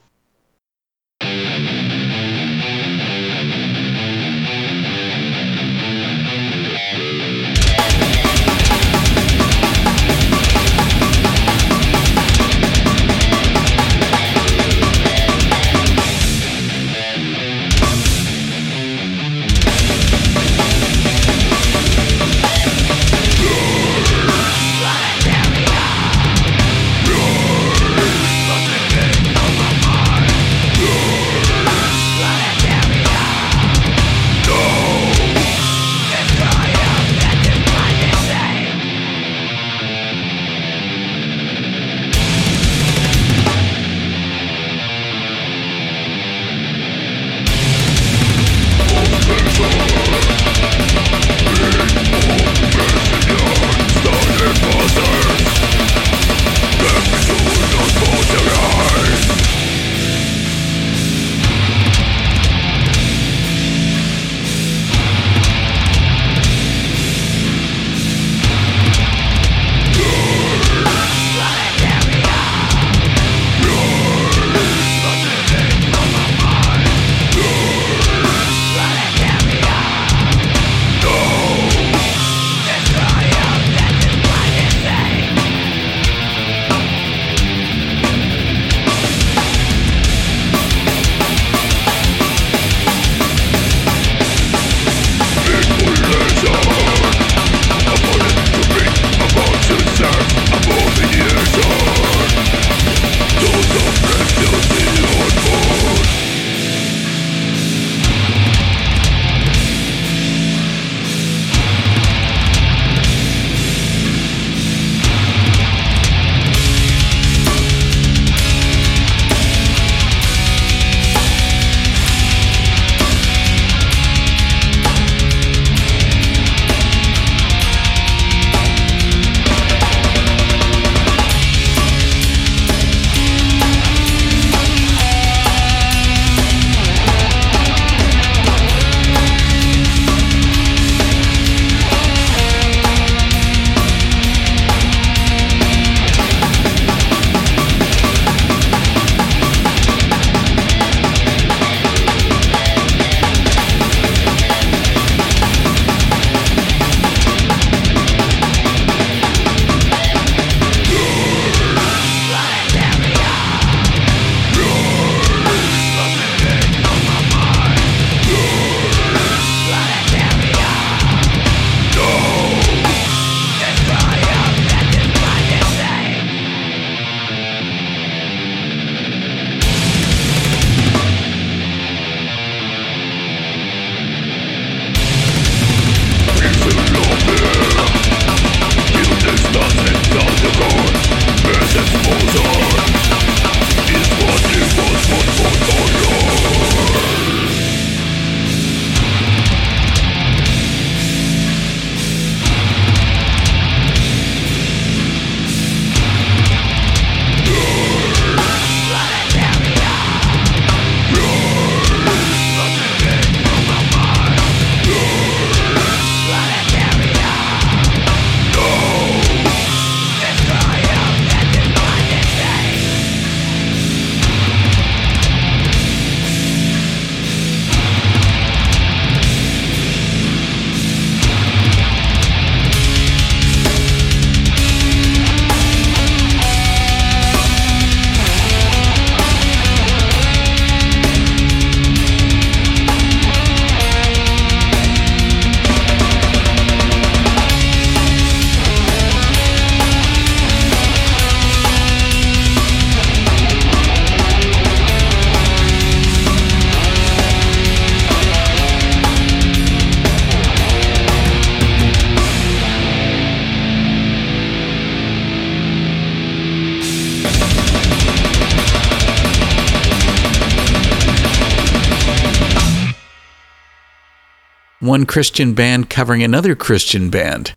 One 274.92 275.06
Christian 275.06 275.54
band 275.54 275.88
covering 275.88 276.22
another 276.22 276.54
Christian 276.54 277.08
band. 277.08 277.54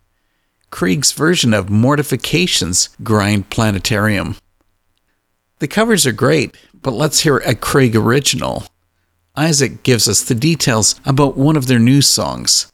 Krig's 0.72 1.12
version 1.12 1.54
of 1.54 1.70
Mortification's 1.70 2.88
Grind 3.04 3.50
Planetarium. 3.50 4.38
The 5.60 5.68
covers 5.68 6.06
are 6.06 6.14
great, 6.14 6.56
but 6.74 6.92
let's 6.92 7.20
hear 7.20 7.40
a 7.40 7.54
Krig 7.54 7.94
original. 7.94 8.64
Isaque 9.38 9.84
gives 9.84 10.08
us 10.08 10.24
the 10.24 10.34
details 10.34 10.96
about 11.06 11.36
one 11.36 11.58
of 11.58 11.68
their 11.68 11.78
new 11.78 12.02
songs. 12.02 12.72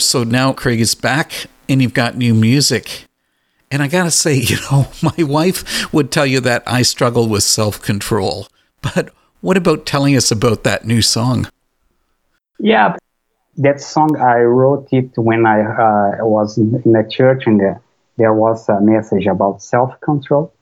So 0.00 0.24
now 0.24 0.54
Krig 0.54 0.78
is 0.78 0.94
back 0.94 1.34
and 1.68 1.82
you've 1.82 1.92
got 1.92 2.16
new 2.16 2.32
music. 2.32 3.04
And 3.70 3.82
I 3.82 3.88
gotta 3.88 4.10
say, 4.10 4.34
you 4.38 4.56
know, 4.72 4.88
my 5.02 5.22
wife 5.24 5.92
would 5.92 6.10
tell 6.10 6.24
you 6.24 6.40
that 6.40 6.62
I 6.66 6.80
struggle 6.80 7.28
with 7.28 7.42
self 7.42 7.82
control. 7.82 8.48
But 8.80 9.10
what 9.42 9.58
about 9.58 9.84
telling 9.84 10.16
us 10.16 10.30
about 10.30 10.64
that 10.64 10.86
new 10.86 11.02
song? 11.02 11.50
Yeah, 12.58 12.96
that 13.58 13.80
song 13.80 14.16
I 14.16 14.40
wrote 14.40 14.88
it 14.92 15.10
when 15.16 15.46
I 15.46 15.60
uh, 15.60 16.24
was 16.24 16.58
in 16.58 16.96
a 16.96 17.08
church 17.08 17.42
and 17.46 17.60
uh, 17.60 17.74
there 18.16 18.32
was 18.32 18.68
a 18.68 18.80
message 18.80 19.26
about 19.26 19.62
self 19.62 20.00
control. 20.00 20.52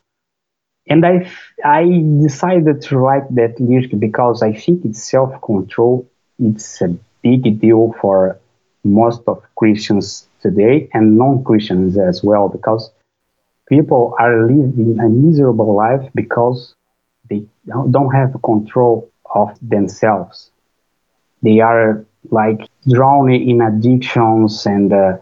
And 0.88 1.04
I, 1.04 1.30
I 1.64 1.82
decided 2.22 2.82
to 2.82 2.98
write 2.98 3.34
that 3.34 3.60
lyric 3.60 3.98
because 3.98 4.42
I 4.42 4.52
think 4.52 4.84
it's 4.84 5.02
self 5.02 5.40
control. 5.42 6.08
It's 6.38 6.80
a 6.80 6.96
big 7.22 7.60
deal 7.60 7.94
for 8.00 8.38
most 8.84 9.22
of 9.26 9.42
Christians 9.56 10.28
today 10.40 10.88
and 10.94 11.18
non 11.18 11.44
Christians 11.44 11.98
as 11.98 12.22
well 12.22 12.48
because 12.48 12.90
people 13.68 14.14
are 14.18 14.42
living 14.46 14.98
a 15.00 15.08
miserable 15.08 15.74
life 15.74 16.08
because 16.14 16.74
they 17.28 17.44
don't 17.66 18.14
have 18.14 18.40
control 18.42 19.10
of 19.34 19.58
themselves. 19.60 20.50
They 21.42 21.60
are 21.60 22.06
like 22.30 22.68
drawn 22.88 23.30
in 23.30 23.60
addictions 23.60 24.66
and 24.66 24.92
uh, 24.92 25.16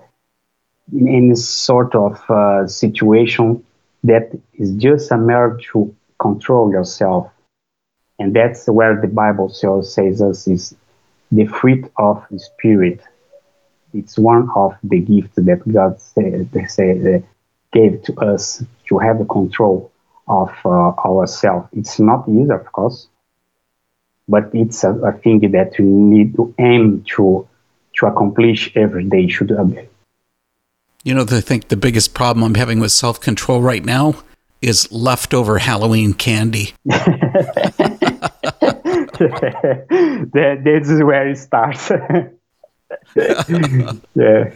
in 0.93 1.09
any 1.09 1.35
sort 1.35 1.95
of 1.95 2.19
uh, 2.31 2.67
situation 2.67 3.65
that 4.05 4.31
is 4.55 4.73
just 4.73 5.11
a 5.11 5.17
matter 5.17 5.59
to 5.73 5.95
control 6.19 6.71
yourself. 6.71 7.31
And 8.19 8.35
that's 8.35 8.67
where 8.69 9.01
the 9.01 9.09
Bible 9.09 9.49
says 9.49 10.23
us 10.23 10.47
is 10.47 10.75
the 11.33 11.47
fruit 11.47 11.91
of 11.97 12.25
the 12.31 12.39
Spirit. 12.39 13.01
It's 13.93 14.19
one 14.19 14.49
of 14.55 14.77
the 14.83 15.01
gifts 15.01 15.37
that 15.37 15.63
God 15.73 16.01
said, 16.01 16.51
say, 16.69 17.17
uh, 17.17 17.21
gave 17.73 18.03
to 18.05 18.15
us 18.21 18.63
to 18.89 18.99
have 18.99 19.19
the 19.19 19.25
control 19.25 19.91
of 20.29 20.51
uh, 20.65 20.69
ourselves. 21.09 21.69
It's 21.73 21.99
not 21.99 22.29
easy, 22.29 22.51
of 22.51 22.71
course, 22.73 23.09
but 24.29 24.51
it's 24.53 24.85
a, 24.85 24.95
a, 24.95 25.13
thing 25.13 25.41
that 25.53 25.79
you 25.79 25.85
need 25.85 26.35
to 26.37 26.55
aim 26.59 27.05
to 27.17 27.47
to 27.97 28.07
accomplish 28.07 28.73
every 28.75 29.05
day. 29.05 29.29
Should 29.29 29.51
you 31.05 31.15
know, 31.15 31.27
I 31.29 31.41
think 31.43 31.69
the 31.69 31.77
biggest 31.77 32.15
problem 32.15 32.43
I'm 32.43 32.55
having 32.55 32.81
with 32.81 32.91
self 32.91 33.21
control 33.21 33.61
right 33.61 33.85
now 33.85 34.15
is 34.63 34.91
leftover 34.91 35.59
Halloween 35.59 36.15
candy. 36.15 36.73
that, 36.85 37.03
this 40.65 40.89
is 40.89 41.03
where 41.03 41.29
it 41.29 41.37
starts. 41.37 41.91
yeah. 44.15 44.55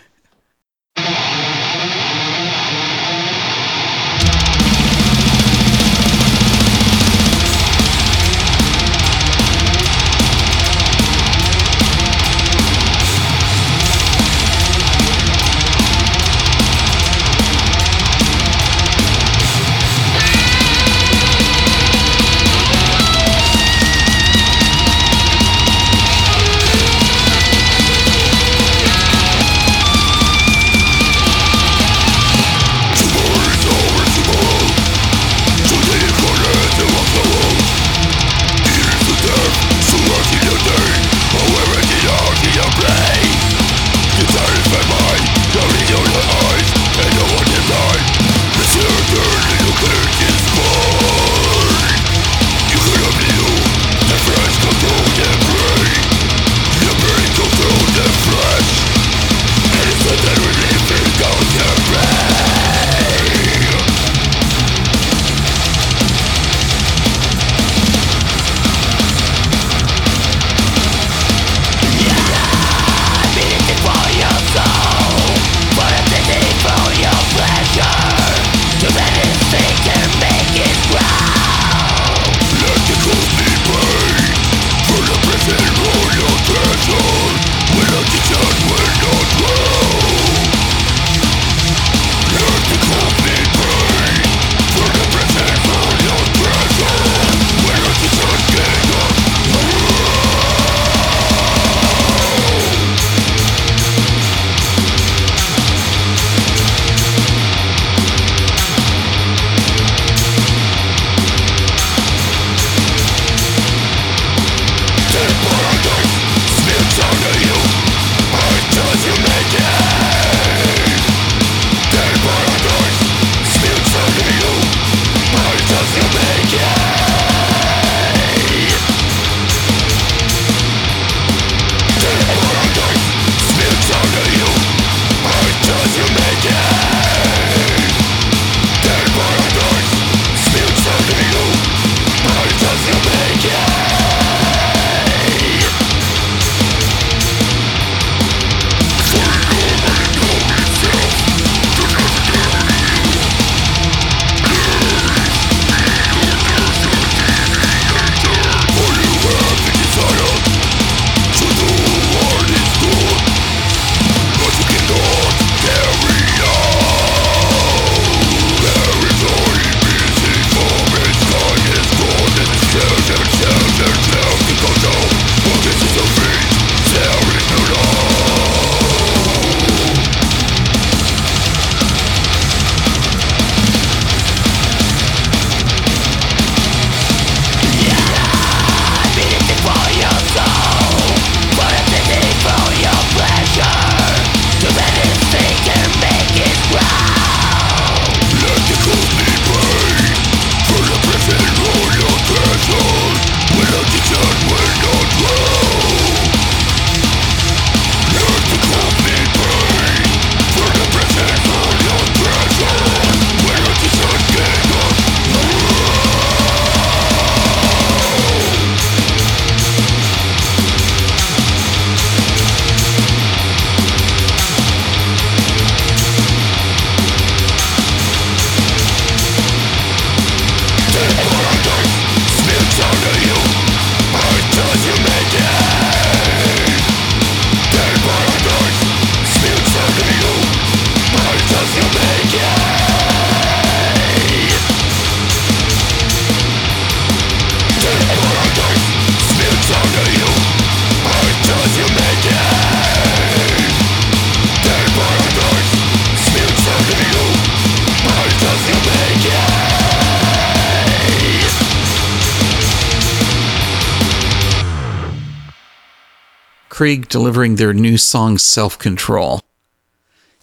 Krig 266.78 267.08
delivering 267.08 267.56
their 267.56 267.74
new 267.74 267.98
song 267.98 268.38
Self 268.38 268.78
Control. 268.78 269.40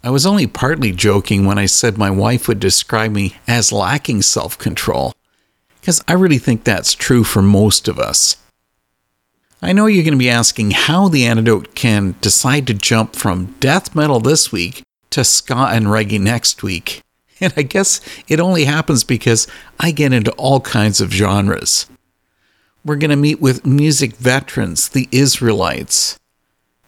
I 0.03 0.09
was 0.09 0.25
only 0.25 0.47
partly 0.47 0.91
joking 0.91 1.45
when 1.45 1.57
I 1.57 1.65
said 1.65 1.97
my 1.97 2.11
wife 2.11 2.49
would 2.49 2.59
describe 2.59 3.13
me 3.13 3.37
as 3.47 3.71
lacking 3.71 4.21
self 4.21 4.57
control, 4.57 5.13
because 5.79 6.03
I 6.09 6.11
really 6.11 6.37
think 6.37 6.65
that's 6.65 6.93
true 6.93 7.23
for 7.23 7.41
most 7.41 7.87
of 7.87 7.99
us. 7.99 8.35
I 9.61 9.71
know 9.71 9.85
you're 9.85 10.03
going 10.03 10.11
to 10.11 10.17
be 10.17 10.29
asking 10.29 10.71
how 10.71 11.07
the 11.07 11.25
antidote 11.25 11.73
can 11.73 12.15
decide 12.19 12.67
to 12.67 12.73
jump 12.73 13.15
from 13.15 13.55
death 13.61 13.95
metal 13.95 14.19
this 14.19 14.51
week 14.51 14.83
to 15.11 15.23
ska 15.23 15.69
and 15.71 15.85
reggae 15.85 16.19
next 16.19 16.61
week. 16.63 17.01
And 17.39 17.53
I 17.55 17.61
guess 17.61 18.01
it 18.27 18.41
only 18.41 18.65
happens 18.65 19.05
because 19.05 19.47
I 19.79 19.91
get 19.91 20.11
into 20.11 20.33
all 20.33 20.59
kinds 20.59 20.99
of 20.99 21.13
genres. 21.13 21.85
We're 22.83 22.97
going 22.97 23.09
to 23.09 23.15
meet 23.15 23.39
with 23.39 23.65
music 23.65 24.17
veterans, 24.17 24.89
the 24.89 25.07
Israelites. 25.13 26.19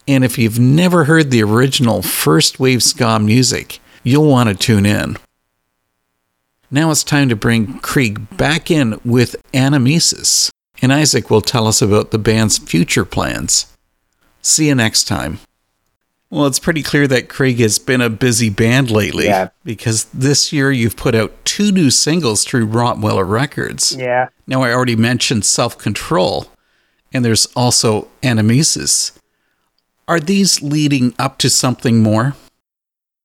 And 0.07 0.23
if 0.23 0.37
you've 0.37 0.59
never 0.59 1.03
heard 1.05 1.31
the 1.31 1.43
original 1.43 2.01
first 2.01 2.59
wave 2.59 2.81
ska 2.81 3.19
music, 3.19 3.79
you'll 4.03 4.27
want 4.29 4.49
to 4.49 4.55
tune 4.55 4.85
in. 4.85 5.17
Now 6.71 6.91
it's 6.91 7.03
time 7.03 7.29
to 7.29 7.35
bring 7.35 7.79
Krig 7.79 8.35
back 8.37 8.69
in 8.71 8.99
with 9.05 9.35
Anamnesis, 9.53 10.49
and 10.81 10.91
Isaque 10.91 11.29
will 11.29 11.41
tell 11.41 11.67
us 11.67 11.81
about 11.81 12.11
the 12.11 12.17
band's 12.17 12.57
future 12.57 13.05
plans. 13.05 13.73
See 14.41 14.67
you 14.67 14.75
next 14.75 15.05
time. 15.05 15.39
Well, 16.29 16.45
it's 16.45 16.59
pretty 16.59 16.83
clear 16.83 17.07
that 17.07 17.29
Krig 17.29 17.59
has 17.59 17.79
been 17.79 18.01
a 18.01 18.09
busy 18.09 18.49
band 18.49 18.91
lately 18.91 19.25
Yeah. 19.25 19.49
because 19.63 20.05
this 20.13 20.51
year 20.51 20.71
you've 20.71 20.97
put 20.97 21.15
out 21.15 21.33
two 21.45 21.71
new 21.71 21.89
singles 21.89 22.43
through 22.43 22.67
Rottweiler 22.67 23.27
Records. 23.27 23.95
Yeah. 23.97 24.27
Now, 24.45 24.61
I 24.63 24.73
already 24.73 24.97
mentioned 24.97 25.45
Self 25.45 25.77
Control, 25.77 26.47
and 27.13 27.23
there's 27.23 27.45
also 27.55 28.09
Anamnesis. 28.21 29.13
Are 30.07 30.21
these 30.21 30.61
leading 30.61 31.13
up 31.19 31.37
to 31.39 31.49
something 31.49 32.01
more? 32.01 32.33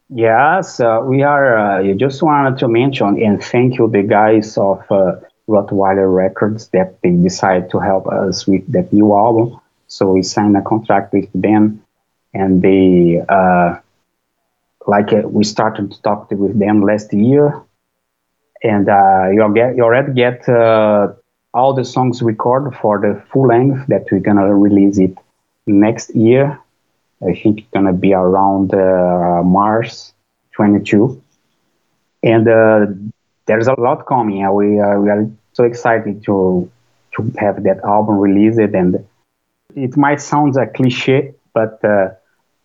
Yes, 0.09 0.80
uh, 0.80 1.01
we 1.05 1.22
are. 1.22 1.57
Uh, 1.57 1.95
just 1.95 2.22
wanted 2.22 2.59
to 2.59 2.68
mention 2.68 3.22
and 3.22 3.43
thank 3.43 3.78
you, 3.78 3.89
the 3.89 4.03
guys 4.03 4.59
of 4.59 4.80
uh, 4.91 5.16
Rottweiler 5.49 6.12
Records, 6.12 6.68
that 6.68 7.01
they 7.03 7.12
decided 7.12 7.70
to 7.70 7.78
help 7.78 8.09
us 8.09 8.47
with 8.47 8.70
that 8.72 8.93
new 8.93 9.12
album. 9.12 9.61
So 9.87 10.12
we 10.12 10.22
signed 10.22 10.57
a 10.57 10.62
contract 10.62 11.12
with 11.12 11.28
them, 11.35 11.85
and 12.35 12.61
they, 12.61 13.22
uh, 13.28 13.78
like, 14.87 15.12
uh, 15.12 15.28
we 15.28 15.45
started 15.45 15.93
to 15.93 16.03
talk 16.03 16.30
with 16.30 16.59
them 16.59 16.83
last 16.83 17.12
year, 17.12 17.62
and 18.62 18.89
uh, 18.89 19.28
you 19.30 19.55
get 19.55 19.76
you 19.76 19.85
already 19.85 20.12
get 20.14 20.49
uh, 20.49 21.12
all 21.55 21.74
the 21.74 21.85
songs 21.85 22.22
recorded 22.22 22.76
for 22.78 22.99
the 22.99 23.22
full 23.30 23.47
length 23.47 23.87
that 23.87 24.07
we're 24.11 24.18
gonna 24.18 24.53
release 24.55 24.99
it 24.99 25.16
next 25.66 26.14
year. 26.14 26.59
I 27.27 27.35
think 27.35 27.61
it's 27.61 27.68
gonna 27.73 27.93
be 27.93 28.14
around 28.14 28.75
uh, 28.75 29.43
March 29.45 29.93
22, 30.57 31.23
and 32.23 32.49
uh, 32.49 32.87
there's 33.47 33.68
a 33.68 33.79
lot 33.79 34.07
coming. 34.07 34.45
Uh, 34.45 34.53
we 34.53 34.81
uh, 34.81 34.99
we 34.99 35.09
are 35.09 35.31
so 35.53 35.64
excited 35.64 36.25
to 36.25 36.70
to 37.16 37.33
have 37.39 37.62
that 37.64 37.81
album 37.85 38.18
released, 38.18 38.59
and 38.59 39.07
it 39.77 39.97
might 39.97 40.20
sound 40.20 40.57
a 40.57 40.66
cliche, 40.66 41.35
but 41.55 41.85
uh, 41.85 42.09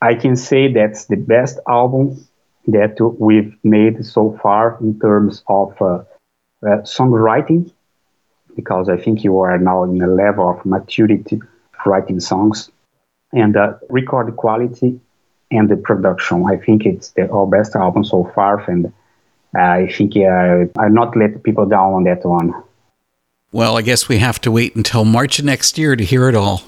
I 0.01 0.15
can 0.15 0.35
say 0.35 0.71
that's 0.71 1.05
the 1.05 1.17
best 1.17 1.59
album 1.67 2.25
that 2.67 2.99
we've 3.19 3.55
made 3.63 4.05
so 4.05 4.37
far 4.41 4.77
in 4.81 4.99
terms 4.99 5.43
of 5.47 5.79
uh, 5.81 5.85
uh, 5.85 6.81
songwriting, 6.83 7.71
because 8.55 8.89
I 8.89 8.97
think 8.97 9.23
you 9.23 9.39
are 9.39 9.57
now 9.57 9.83
in 9.83 10.01
a 10.01 10.07
level 10.07 10.49
of 10.49 10.65
maturity 10.65 11.39
writing 11.85 12.19
songs 12.19 12.71
and 13.33 13.55
the 13.55 13.79
record 13.89 14.35
quality 14.35 14.99
and 15.51 15.69
the 15.69 15.77
production. 15.77 16.45
I 16.47 16.57
think 16.57 16.85
it's 16.85 17.11
the 17.11 17.29
our 17.31 17.47
best 17.47 17.75
album 17.75 18.03
so 18.03 18.31
far, 18.35 18.59
and 18.69 18.91
I 19.55 19.87
think 19.87 20.15
uh, 20.17 20.65
I'll 20.79 20.89
not 20.89 21.15
let 21.15 21.43
people 21.43 21.65
down 21.65 21.93
on 21.93 22.03
that 22.03 22.25
one. 22.25 22.53
Well, 23.51 23.77
I 23.77 23.81
guess 23.81 24.09
we 24.09 24.17
have 24.19 24.41
to 24.41 24.51
wait 24.51 24.75
until 24.75 25.05
March 25.05 25.41
next 25.41 25.77
year 25.77 25.95
to 25.95 26.03
hear 26.03 26.27
it 26.27 26.35
all. 26.35 26.63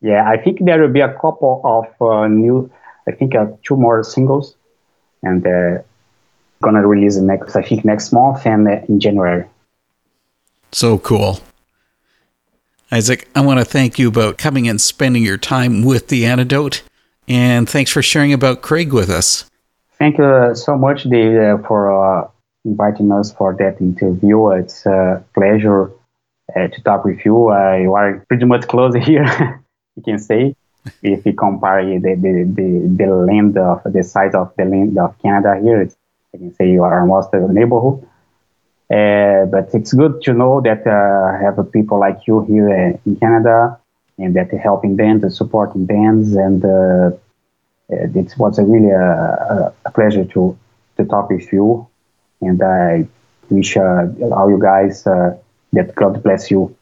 Yeah, 0.00 0.28
I 0.28 0.36
think 0.36 0.64
there 0.64 0.80
will 0.80 0.92
be 0.92 1.00
a 1.00 1.12
couple 1.14 1.60
of 1.64 1.86
uh, 2.00 2.28
new, 2.28 2.70
I 3.06 3.12
think 3.12 3.34
uh, 3.34 3.46
two 3.64 3.76
more 3.76 4.02
singles, 4.04 4.56
and 5.22 5.46
uh, 5.46 5.82
gonna 6.62 6.86
release 6.86 7.16
the 7.16 7.22
next, 7.22 7.56
I 7.56 7.62
think 7.62 7.84
next 7.84 8.12
month 8.12 8.46
and 8.46 8.66
uh, 8.66 8.80
in 8.88 9.00
January. 9.00 9.44
So 10.72 10.98
cool. 10.98 11.40
Isaque, 12.90 13.26
I 13.34 13.42
want 13.42 13.58
to 13.58 13.66
thank 13.66 13.98
you 13.98 14.08
about 14.08 14.38
coming 14.38 14.66
and 14.66 14.80
spending 14.80 15.22
your 15.22 15.36
time 15.36 15.84
with 15.84 16.08
the 16.08 16.24
antidote, 16.24 16.82
and 17.28 17.68
thanks 17.68 17.90
for 17.90 18.00
sharing 18.00 18.32
about 18.32 18.62
Krig 18.62 18.92
with 18.92 19.10
us. 19.10 19.44
Thank 19.98 20.16
you 20.16 20.24
uh, 20.24 20.54
so 20.54 20.74
much, 20.74 21.02
Dave, 21.02 21.36
uh, 21.36 21.58
for 21.66 21.92
uh, 21.92 22.30
inviting 22.64 23.12
us 23.12 23.30
for 23.30 23.54
that 23.56 23.78
interview. 23.82 24.52
It's 24.52 24.86
a 24.86 25.22
pleasure 25.34 25.90
uh, 26.56 26.68
to 26.68 26.82
talk 26.82 27.04
with 27.04 27.22
you. 27.26 27.50
Uh, 27.50 27.76
you 27.76 27.94
are 27.94 28.24
pretty 28.26 28.46
much 28.46 28.66
close 28.68 28.94
here, 29.04 29.62
you 29.96 30.02
can 30.02 30.18
say, 30.18 30.56
if 31.02 31.26
you 31.26 31.34
compare 31.34 31.84
the, 31.84 32.14
the, 32.14 32.50
the, 32.56 33.04
the 33.04 33.14
land 33.14 33.58
of 33.58 33.82
the 33.84 34.02
size 34.02 34.34
of 34.34 34.54
the 34.56 34.64
land 34.64 34.96
of 34.96 35.14
Canada 35.20 35.60
here. 35.62 35.82
It's, 35.82 35.96
I 36.34 36.38
can 36.38 36.54
say 36.54 36.70
you 36.70 36.84
are 36.84 37.02
almost 37.02 37.34
a 37.34 37.52
neighborhood. 37.52 38.07
Uh, 38.90 39.44
but 39.46 39.68
it's 39.74 39.92
good 39.92 40.22
to 40.22 40.32
know 40.32 40.62
that 40.62 40.86
uh, 40.86 41.38
have 41.44 41.72
people 41.72 42.00
like 42.00 42.26
you 42.26 42.40
here 42.44 42.70
uh, 42.70 42.98
in 43.04 43.16
Canada 43.16 43.78
and 44.18 44.34
that 44.34 44.50
helping 44.52 44.96
bands 44.96 45.22
and 45.22 45.32
supporting 45.32 45.84
bands. 45.84 46.34
And 46.34 46.64
uh, 46.64 47.10
it 47.90 48.34
was 48.38 48.58
a 48.58 48.64
really 48.64 48.90
a, 48.90 49.72
a, 49.84 49.90
pleasure 49.90 50.24
to, 50.24 50.58
to 50.96 51.04
talk 51.04 51.28
with 51.28 51.52
you. 51.52 51.86
And 52.40 52.62
I 52.62 53.06
wish 53.50 53.76
uh, 53.76 54.06
all 54.32 54.48
you 54.50 54.58
guys 54.58 55.06
uh, 55.06 55.36
that 55.74 55.94
God 55.94 56.22
bless 56.22 56.50
you 56.50 56.74